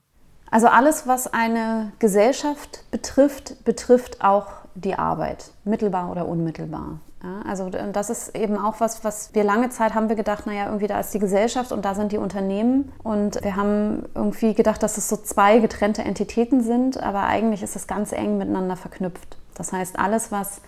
Also 0.50 0.68
alles, 0.68 1.08
was 1.08 1.32
eine 1.32 1.94
Gesellschaft 2.00 2.84
betrifft, 2.92 3.64
betrifft 3.64 4.22
auch 4.22 4.48
die 4.76 4.96
Arbeit, 4.96 5.52
mittelbar 5.64 6.12
oder 6.12 6.28
unmittelbar. 6.28 7.00
Ja, 7.24 7.42
also 7.48 7.70
das 7.70 8.10
ist 8.10 8.36
eben 8.36 8.58
auch 8.58 8.80
was, 8.80 9.04
was 9.04 9.36
wir 9.36 9.44
lange 9.44 9.70
Zeit 9.70 9.94
haben 9.94 10.10
wir 10.10 10.16
gedacht, 10.16 10.48
naja, 10.48 10.66
irgendwie 10.66 10.88
da 10.88 11.00
ist 11.00 11.14
die 11.14 11.20
Gesellschaft 11.20 11.72
und 11.72 11.86
da 11.86 11.94
sind 11.94 12.12
die 12.12 12.18
Unternehmen. 12.18 12.92
Und 13.04 13.44
wir 13.44 13.56
haben 13.56 14.06
irgendwie 14.16 14.56
gedacht, 14.56 14.82
dass 14.82 14.98
es 14.98 15.08
so 15.08 15.18
zwei 15.18 15.60
getrennte 15.60 16.02
Entitäten 16.02 16.64
sind, 16.64 17.02
aber 17.02 17.24
eigentlich 17.26 17.62
ist 17.62 17.76
es 17.76 17.86
ganz 17.86 18.12
eng 18.12 18.40
miteinander 18.40 18.76
verknüpft. 18.76 19.38
Das 19.54 19.72
heißt, 19.72 20.00
alles, 20.00 20.32
was 20.32 20.62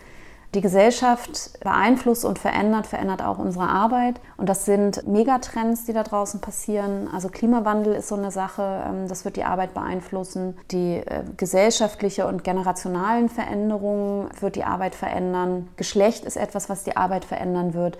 Die 0.54 0.62
Gesellschaft 0.62 1.60
beeinflusst 1.62 2.26
und 2.26 2.38
verändert, 2.38 2.86
verändert 2.86 3.24
auch 3.24 3.40
unsere 3.40 3.68
Arbeit. 3.68 4.22
Und 4.38 4.50
das 4.50 4.66
sind 4.66 5.08
Megatrends, 5.08 5.86
die 5.86 5.94
da 5.94 6.04
draußen 6.04 6.42
passieren. 6.42 7.10
Also 7.12 7.30
Klimawandel 7.30 7.96
ist 7.96 8.08
so 8.08 8.16
eine 8.16 8.30
Sache, 8.30 8.84
ähm, 8.88 9.08
das 9.08 9.26
wird 9.26 9.36
die 9.36 9.46
Arbeit 9.46 9.74
beeinflussen. 9.74 10.56
Die 10.70 10.98
äh, 10.98 11.24
gesellschaftliche 11.38 12.28
und 12.28 12.44
generationalen 12.44 13.30
Veränderungen 13.30 14.30
wird 14.40 14.56
die 14.56 14.64
Arbeit 14.64 14.94
verändern. 14.94 15.70
Geschlecht 15.76 16.24
ist 16.24 16.38
etwas, 16.38 16.70
was 16.70 16.84
die 16.84 16.98
Arbeit 16.98 17.26
verändern 17.26 17.74
wird 17.74 17.98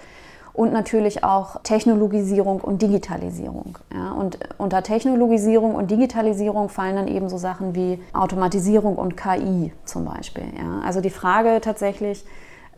und 0.54 0.72
natürlich 0.72 1.24
auch 1.24 1.62
Technologisierung 1.64 2.62
und 2.62 2.82
Digitalisierung. 2.82 3.78
Ja, 3.94 4.12
und 4.12 4.38
unter 4.60 4.84
Technologisierung 4.84 5.74
und 5.74 5.90
Digitalisierung 5.90 6.70
fallen 6.70 6.96
dann 6.96 7.08
eben 7.08 7.28
so 7.28 7.38
Sachen 7.38 7.74
wie 7.74 8.00
Automatisierung 8.14 8.96
und 8.96 9.18
KI 9.18 9.74
zum 9.86 10.06
Beispiel. 10.06 10.46
Ja. 10.56 10.82
Also 10.86 11.02
die 11.02 11.10
Frage 11.10 11.60
tatsächlich, 11.60 12.24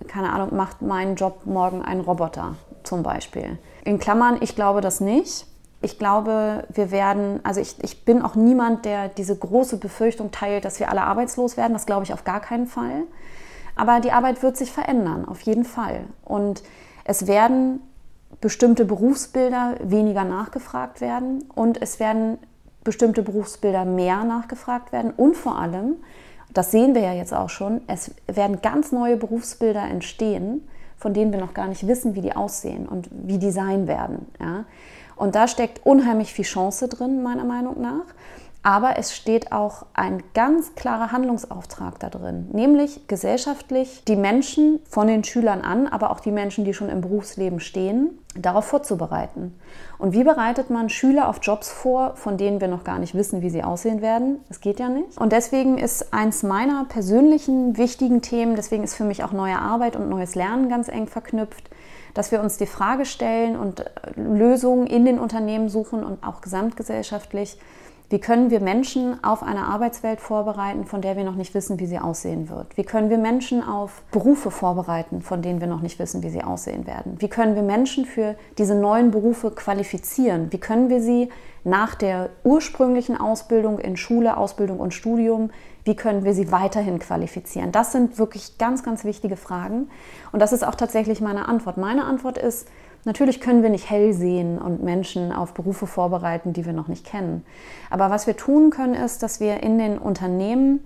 keine 0.07 0.31
Ahnung, 0.31 0.55
macht 0.55 0.81
mein 0.81 1.15
Job 1.15 1.45
morgen 1.45 1.81
ein 1.83 1.99
Roboter 1.99 2.55
zum 2.83 3.03
Beispiel? 3.03 3.57
In 3.83 3.99
Klammern, 3.99 4.37
ich 4.39 4.55
glaube 4.55 4.79
das 4.79 5.01
nicht. 5.01 5.45
Ich 5.81 5.99
glaube, 5.99 6.63
wir 6.69 6.91
werden, 6.91 7.41
also 7.43 7.59
ich, 7.59 7.75
ich 7.83 8.05
bin 8.05 8.21
auch 8.21 8.35
niemand, 8.35 8.85
der 8.85 9.09
diese 9.09 9.35
große 9.35 9.77
Befürchtung 9.77 10.31
teilt, 10.31 10.63
dass 10.63 10.79
wir 10.79 10.89
alle 10.89 11.03
arbeitslos 11.03 11.57
werden. 11.57 11.73
Das 11.73 11.85
glaube 11.85 12.05
ich 12.05 12.13
auf 12.13 12.23
gar 12.23 12.39
keinen 12.39 12.67
Fall. 12.67 13.03
Aber 13.75 13.99
die 13.99 14.13
Arbeit 14.13 14.41
wird 14.41 14.55
sich 14.55 14.71
verändern, 14.71 15.27
auf 15.27 15.41
jeden 15.41 15.65
Fall. 15.65 16.05
Und 16.23 16.63
es 17.05 17.27
werden 17.27 17.79
bestimmte 18.41 18.83
Berufsbilder 18.83 19.75
weniger 19.81 20.25
nachgefragt 20.25 20.99
werden 20.99 21.45
und 21.55 21.81
es 21.81 21.99
werden 21.99 22.37
bestimmte 22.83 23.23
Berufsbilder 23.23 23.85
mehr 23.85 24.25
nachgefragt 24.25 24.91
werden 24.91 25.11
und 25.15 25.37
vor 25.37 25.57
allem, 25.57 25.95
das 26.53 26.71
sehen 26.71 26.93
wir 26.93 27.01
ja 27.01 27.13
jetzt 27.13 27.33
auch 27.33 27.49
schon, 27.49 27.81
es 27.87 28.11
werden 28.27 28.61
ganz 28.61 28.91
neue 28.91 29.17
Berufsbilder 29.17 29.83
entstehen, 29.83 30.67
von 30.97 31.13
denen 31.13 31.31
wir 31.31 31.39
noch 31.39 31.53
gar 31.53 31.67
nicht 31.67 31.87
wissen, 31.87 32.15
wie 32.15 32.21
die 32.21 32.35
aussehen 32.35 32.87
und 32.87 33.09
wie 33.11 33.37
die 33.37 33.51
sein 33.51 33.87
werden. 33.87 34.25
Ja? 34.39 34.65
Und 35.15 35.35
da 35.35 35.47
steckt 35.47 35.85
unheimlich 35.85 36.33
viel 36.33 36.45
Chance 36.45 36.87
drin, 36.87 37.23
meiner 37.23 37.45
Meinung 37.45 37.81
nach. 37.81 38.05
Aber 38.65 38.97
es 38.97 39.15
steht 39.15 39.51
auch 39.51 39.85
ein 39.93 40.23
ganz 40.33 40.73
klarer 40.73 41.11
Handlungsauftrag 41.11 41.99
da 41.99 42.09
drin, 42.09 42.49
nämlich 42.51 43.07
gesellschaftlich 43.07 44.01
die 44.07 44.15
Menschen 44.15 44.79
von 44.89 45.05
den 45.05 45.23
Schülern 45.23 45.61
an, 45.61 45.85
aber 45.85 46.09
auch 46.09 46.19
die 46.19 46.31
Menschen, 46.31 46.65
die 46.65 46.73
schon 46.73 46.89
im 46.89 46.99
Berufsleben 46.99 47.59
stehen, 47.59 48.17
darauf 48.35 48.65
vorzubereiten. 48.65 49.53
Und 49.99 50.13
wie 50.13 50.23
bereitet 50.23 50.71
man 50.71 50.89
Schüler 50.89 51.29
auf 51.29 51.37
Jobs 51.43 51.71
vor, 51.71 52.15
von 52.15 52.37
denen 52.37 52.59
wir 52.59 52.67
noch 52.67 52.83
gar 52.83 52.97
nicht 52.97 53.13
wissen, 53.13 53.43
wie 53.43 53.51
sie 53.51 53.63
aussehen 53.63 54.01
werden? 54.01 54.39
Das 54.47 54.61
geht 54.61 54.79
ja 54.79 54.89
nicht. 54.89 55.15
Und 55.21 55.31
deswegen 55.31 55.77
ist 55.77 56.11
eins 56.11 56.41
meiner 56.41 56.85
persönlichen 56.85 57.77
wichtigen 57.77 58.23
Themen, 58.23 58.55
deswegen 58.55 58.83
ist 58.83 58.95
für 58.95 59.03
mich 59.03 59.23
auch 59.23 59.31
neue 59.31 59.59
Arbeit 59.59 59.95
und 59.95 60.09
neues 60.09 60.33
Lernen 60.33 60.69
ganz 60.69 60.87
eng 60.87 61.05
verknüpft, 61.05 61.69
dass 62.15 62.31
wir 62.31 62.41
uns 62.41 62.57
die 62.57 62.65
Frage 62.65 63.05
stellen 63.05 63.57
und 63.57 63.85
Lösungen 64.15 64.87
in 64.87 65.05
den 65.05 65.19
Unternehmen 65.19 65.69
suchen 65.69 66.03
und 66.03 66.23
auch 66.23 66.41
gesamtgesellschaftlich, 66.41 67.59
wie 68.09 68.19
können 68.19 68.51
wir 68.51 68.59
Menschen 68.59 69.23
auf 69.23 69.41
eine 69.41 69.65
Arbeitswelt 69.65 70.21
vorbereiten, 70.21 70.85
von 70.85 71.01
der 71.01 71.17
wir 71.17 71.23
noch 71.23 71.35
nicht 71.35 71.53
wissen, 71.53 71.79
wie 71.79 71.87
sie 71.87 71.99
aussehen 71.99 72.49
wird? 72.49 72.77
Wie 72.77 72.83
können 72.83 73.09
wir 73.09 73.17
Menschen 73.17 73.63
auf 73.63 74.03
Berufe 74.11 74.51
vorbereiten, 74.51 75.21
von 75.21 75.41
denen 75.41 75.59
wir 75.59 75.67
noch 75.67 75.81
nicht 75.81 75.97
wissen, 75.97 76.21
wie 76.21 76.29
sie 76.29 76.43
aussehen 76.43 76.85
werden? 76.85 77.15
Wie 77.19 77.29
können 77.29 77.55
wir 77.55 77.63
Menschen 77.63 78.05
für 78.05 78.35
diese 78.57 78.75
neuen 78.75 79.11
Berufe 79.11 79.51
qualifizieren? 79.51 80.51
Wie 80.51 80.59
können 80.59 80.89
wir 80.89 81.01
sie 81.01 81.29
nach 81.63 81.95
der 81.95 82.29
ursprünglichen 82.43 83.17
Ausbildung 83.17 83.79
in 83.79 83.97
Schule, 83.97 84.37
Ausbildung 84.37 84.79
und 84.79 84.93
Studium, 84.93 85.49
wie 85.83 85.95
können 85.95 86.23
wir 86.23 86.33
sie 86.33 86.51
weiterhin 86.51 86.99
qualifizieren? 86.99 87.71
Das 87.71 87.91
sind 87.91 88.17
wirklich 88.19 88.57
ganz, 88.57 88.83
ganz 88.83 89.03
wichtige 89.03 89.35
Fragen. 89.35 89.89
Und 90.31 90.39
das 90.39 90.53
ist 90.53 90.65
auch 90.65 90.75
tatsächlich 90.75 91.21
meine 91.21 91.47
Antwort. 91.47 91.77
Meine 91.77 92.05
Antwort 92.05 92.37
ist, 92.37 92.67
Natürlich 93.05 93.39
können 93.39 93.61
wir 93.61 93.69
nicht 93.69 93.89
hell 93.89 94.13
sehen 94.13 94.57
und 94.57 94.83
Menschen 94.83 95.31
auf 95.31 95.53
Berufe 95.53 95.85
vorbereiten, 95.85 96.53
die 96.53 96.65
wir 96.65 96.73
noch 96.73 96.87
nicht 96.87 97.05
kennen. 97.05 97.45
Aber 97.91 98.09
was 98.09 98.25
wir 98.25 98.35
tun 98.35 98.71
können, 98.71 98.95
ist, 98.95 99.21
dass 99.21 99.39
wir 99.39 99.61
in 99.61 99.77
den 99.77 99.99
Unternehmen 99.99 100.83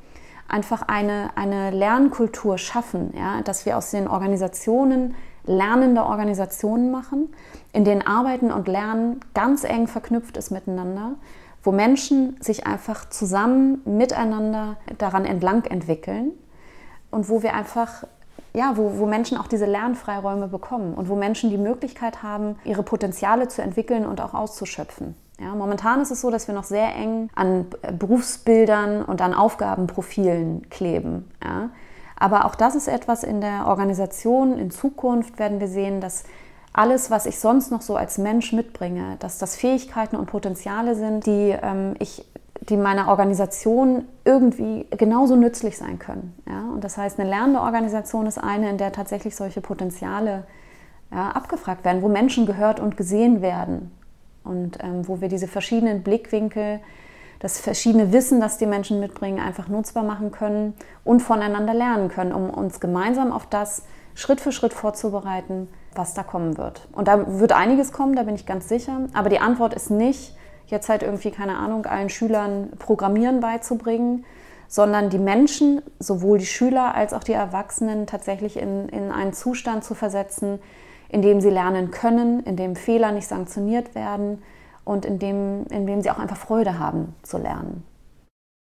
einfach 0.50 0.82
eine, 0.82 1.30
eine 1.36 1.72
Lernkultur 1.72 2.58
schaffen, 2.58 3.14
ja? 3.16 3.42
dass 3.44 3.66
wir 3.66 3.78
aus 3.78 3.92
den 3.92 4.08
Organisationen 4.08 5.16
lernende 5.46 6.04
Organisationen 6.04 6.92
machen, 6.92 7.34
in 7.72 7.86
denen 7.86 8.06
Arbeiten 8.06 8.52
und 8.52 8.68
Lernen 8.68 9.22
ganz 9.34 9.64
eng 9.64 9.88
verknüpft 9.88 10.36
ist 10.36 10.52
miteinander, 10.52 11.16
wo 11.64 11.72
Menschen 11.72 12.36
sich 12.42 12.68
einfach 12.68 13.10
zusammen 13.10 13.82
miteinander 13.86 14.78
daran 14.98 15.26
entlang 15.26 15.64
entwickeln 15.66 16.32
und 17.12 17.30
wo 17.30 17.42
wir 17.44 17.54
einfach 17.54 18.04
ja, 18.60 18.76
wo, 18.76 19.00
wo 19.00 19.06
Menschen 19.06 19.38
auch 19.38 19.48
diese 19.48 19.66
Lernfreiräume 19.66 20.50
bekommen 20.50 20.94
und 20.94 21.08
wo 21.08 21.16
Menschen 21.16 21.50
die 21.50 21.58
Möglichkeit 21.58 22.24
haben, 22.24 22.58
ihre 22.66 22.84
Potenziale 22.84 23.48
zu 23.48 23.62
entwickeln 23.62 24.06
und 24.06 24.20
auch 24.20 24.34
auszuschöpfen. 24.34 25.16
Ja, 25.40 25.56
momentan 25.56 26.02
ist 26.02 26.12
es 26.12 26.20
so, 26.20 26.30
dass 26.30 26.50
wir 26.50 26.56
noch 26.56 26.66
sehr 26.66 26.94
eng 26.94 27.30
an 27.36 27.68
Berufsbildern 27.98 29.06
und 29.06 29.22
an 29.22 29.34
Aufgabenprofilen 29.34 30.70
kleben. 30.70 31.32
Ja. 31.42 31.70
Aber 32.18 32.44
auch 32.44 32.56
das 32.56 32.76
ist 32.76 32.90
etwas 32.90 33.24
in 33.24 33.40
der 33.40 33.68
Organisation. 33.68 34.58
In 34.58 34.72
Zukunft 34.72 35.40
werden 35.40 35.62
wir 35.62 35.70
sehen, 35.70 36.02
dass 36.02 36.26
alles, 36.74 37.10
was 37.10 37.26
ich 37.28 37.40
sonst 37.40 37.72
noch 37.72 37.82
so 37.82 37.96
als 37.96 38.18
Mensch 38.18 38.52
mitbringe, 38.52 39.16
dass 39.20 39.38
das 39.38 39.56
Fähigkeiten 39.56 40.18
und 40.18 40.26
Potenziale 40.26 40.96
sind, 40.96 41.26
die 41.26 41.56
ähm, 41.62 41.96
ich 42.00 42.26
die 42.62 42.78
meiner 42.78 43.08
Organisation 43.08 44.06
irgendwie 44.26 44.86
genauso 44.92 45.36
nützlich 45.36 45.78
sein 45.78 46.00
können. 46.00 46.36
Ja? 46.48 46.70
Und 46.74 46.84
das 46.84 46.98
heißt, 46.98 47.20
eine 47.20 47.30
lernende 47.30 47.62
Organisation 47.62 48.26
ist 48.26 48.38
eine, 48.38 48.70
in 48.70 48.78
der 48.78 48.92
tatsächlich 48.92 49.36
solche 49.36 49.62
Potenziale 49.62 50.44
ja, 51.12 51.30
abgefragt 51.30 51.86
werden, 51.86 52.02
wo 52.02 52.10
Menschen 52.10 52.46
gehört 52.46 52.80
und 52.80 52.98
gesehen 52.98 53.42
werden 53.42 53.92
und 54.44 54.78
ähm, 54.84 55.08
wo 55.08 55.22
wir 55.22 55.30
diese 55.30 55.48
verschiedenen 55.48 56.04
Blickwinkel, 56.04 56.80
das 57.40 57.60
verschiedene 57.60 58.12
Wissen, 58.12 58.42
das 58.42 58.58
die 58.58 58.66
Menschen 58.66 59.00
mitbringen, 59.00 59.40
einfach 59.40 59.70
nutzbar 59.70 60.04
machen 60.04 60.32
können 60.32 60.74
und 61.06 61.22
voneinander 61.22 61.74
lernen 61.74 62.10
können, 62.10 62.34
um 62.34 62.50
uns 62.50 62.80
gemeinsam 62.80 63.32
auf 63.32 63.46
das 63.46 63.84
Schritt 64.14 64.42
für 64.42 64.52
Schritt 64.52 64.74
vorzubereiten, 64.74 65.70
was 65.96 66.14
da 66.14 66.24
kommen 66.24 66.58
wird. 66.58 66.88
Und 66.92 67.08
da 67.08 67.40
wird 67.40 67.54
einiges 67.54 67.94
kommen, 67.94 68.16
da 68.16 68.24
bin 68.24 68.36
ich 68.36 68.46
ganz 68.46 68.68
sicher. 68.68 69.08
Aber 69.14 69.30
die 69.30 69.40
Antwort 69.40 69.74
ist 69.74 69.90
nicht, 69.90 70.36
jetzt 70.70 70.90
halt 70.90 71.04
irgendwie, 71.04 71.32
keine 71.32 71.58
Ahnung, 71.58 71.86
allen 71.86 72.10
Schülern 72.10 72.72
Programmieren 72.78 73.40
beizubringen, 73.40 74.26
sondern 74.68 75.10
die 75.10 75.18
Menschen, 75.18 75.82
sowohl 76.00 76.38
die 76.38 76.46
Schüler 76.46 76.94
als 76.94 77.14
auch 77.14 77.24
die 77.24 77.34
Erwachsenen, 77.34 78.06
tatsächlich 78.06 78.58
in, 78.58 78.88
in 78.90 79.12
einen 79.12 79.34
Zustand 79.34 79.84
zu 79.84 79.96
versetzen, 79.96 80.60
in 81.10 81.22
dem 81.24 81.42
sie 81.42 81.50
lernen 81.50 81.90
können, 81.90 82.42
in 82.42 82.56
dem 82.56 82.76
Fehler 82.76 83.12
nicht 83.12 83.28
sanktioniert 83.28 83.96
werden 83.96 84.44
und 84.86 85.06
in 85.06 85.18
dem, 85.18 85.66
in 85.72 85.88
dem 85.88 86.02
sie 86.02 86.12
auch 86.12 86.20
einfach 86.20 86.38
Freude 86.38 86.78
haben 86.78 87.16
zu 87.24 87.40
lernen. 87.40 87.84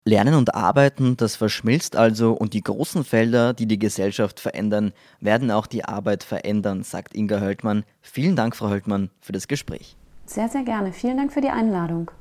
Lernen 0.06 0.36
und 0.36 0.56
Arbeiten, 0.56 1.18
das 1.18 1.36
verschmilzt 1.36 1.98
also 1.98 2.32
und 2.32 2.54
die 2.54 2.64
großen 2.64 3.04
Felder, 3.04 3.54
die 3.54 3.68
die 3.68 3.78
Gesellschaft 3.78 4.40
verändern, 4.40 4.94
werden 5.20 5.52
auch 5.52 5.68
die 5.68 5.84
Arbeit 5.84 6.24
verändern, 6.24 6.84
sagt 6.84 7.14
Inga 7.14 7.42
Höltmann. 7.42 7.84
Vielen 8.02 8.38
Dank, 8.38 8.56
Frau 8.56 8.70
Höltmann, 8.70 9.12
für 9.20 9.34
das 9.34 9.50
Gespräch. 9.50 9.99
Sehr, 10.30 10.48
sehr 10.48 10.64
gerne. 10.64 10.94
Vielen 10.94 11.18
Dank 11.18 11.34
für 11.34 11.42
die 11.42 11.50
Einladung. 11.50 12.12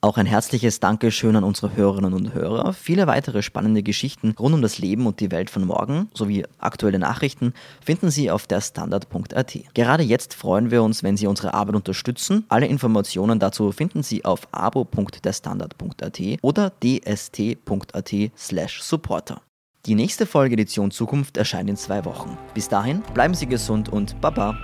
Auch 0.00 0.16
ein 0.16 0.26
herzliches 0.26 0.80
Dankeschön 0.80 1.36
an 1.36 1.44
unsere 1.44 1.76
Hörerinnen 1.76 2.14
und 2.14 2.32
Hörer. 2.32 2.72
Viele 2.72 3.06
weitere 3.06 3.42
spannende 3.42 3.82
Geschichten 3.82 4.34
rund 4.38 4.54
um 4.54 4.62
das 4.62 4.78
Leben 4.78 5.06
und 5.06 5.20
die 5.20 5.30
Welt 5.30 5.50
von 5.50 5.66
morgen 5.66 6.08
sowie 6.14 6.46
aktuelle 6.58 6.98
Nachrichten 6.98 7.52
finden 7.84 8.10
Sie 8.10 8.30
auf 8.30 8.46
der 8.46 8.62
Standard.at. 8.62 9.58
Gerade 9.74 10.02
jetzt 10.02 10.32
freuen 10.34 10.70
wir 10.70 10.82
uns, 10.82 11.02
wenn 11.02 11.18
Sie 11.18 11.26
unsere 11.26 11.52
Arbeit 11.52 11.74
unterstützen. 11.74 12.46
Alle 12.48 12.68
Informationen 12.68 13.38
dazu 13.38 13.70
finden 13.72 14.02
Sie 14.02 14.24
auf 14.24 14.48
abo.derstandard.at 14.52 16.20
oder 16.40 16.72
dst.at/supporter. 16.82 19.42
Die 19.84 19.94
nächste 19.94 20.24
Folge 20.26 20.54
Edition 20.54 20.90
Zukunft 20.90 21.36
erscheint 21.36 21.68
in 21.68 21.76
zwei 21.76 22.06
Wochen. 22.06 22.38
Bis 22.54 22.68
dahin 22.68 23.02
bleiben 23.12 23.34
Sie 23.34 23.46
gesund 23.46 23.90
und 23.90 24.18
Baba. 24.20 24.56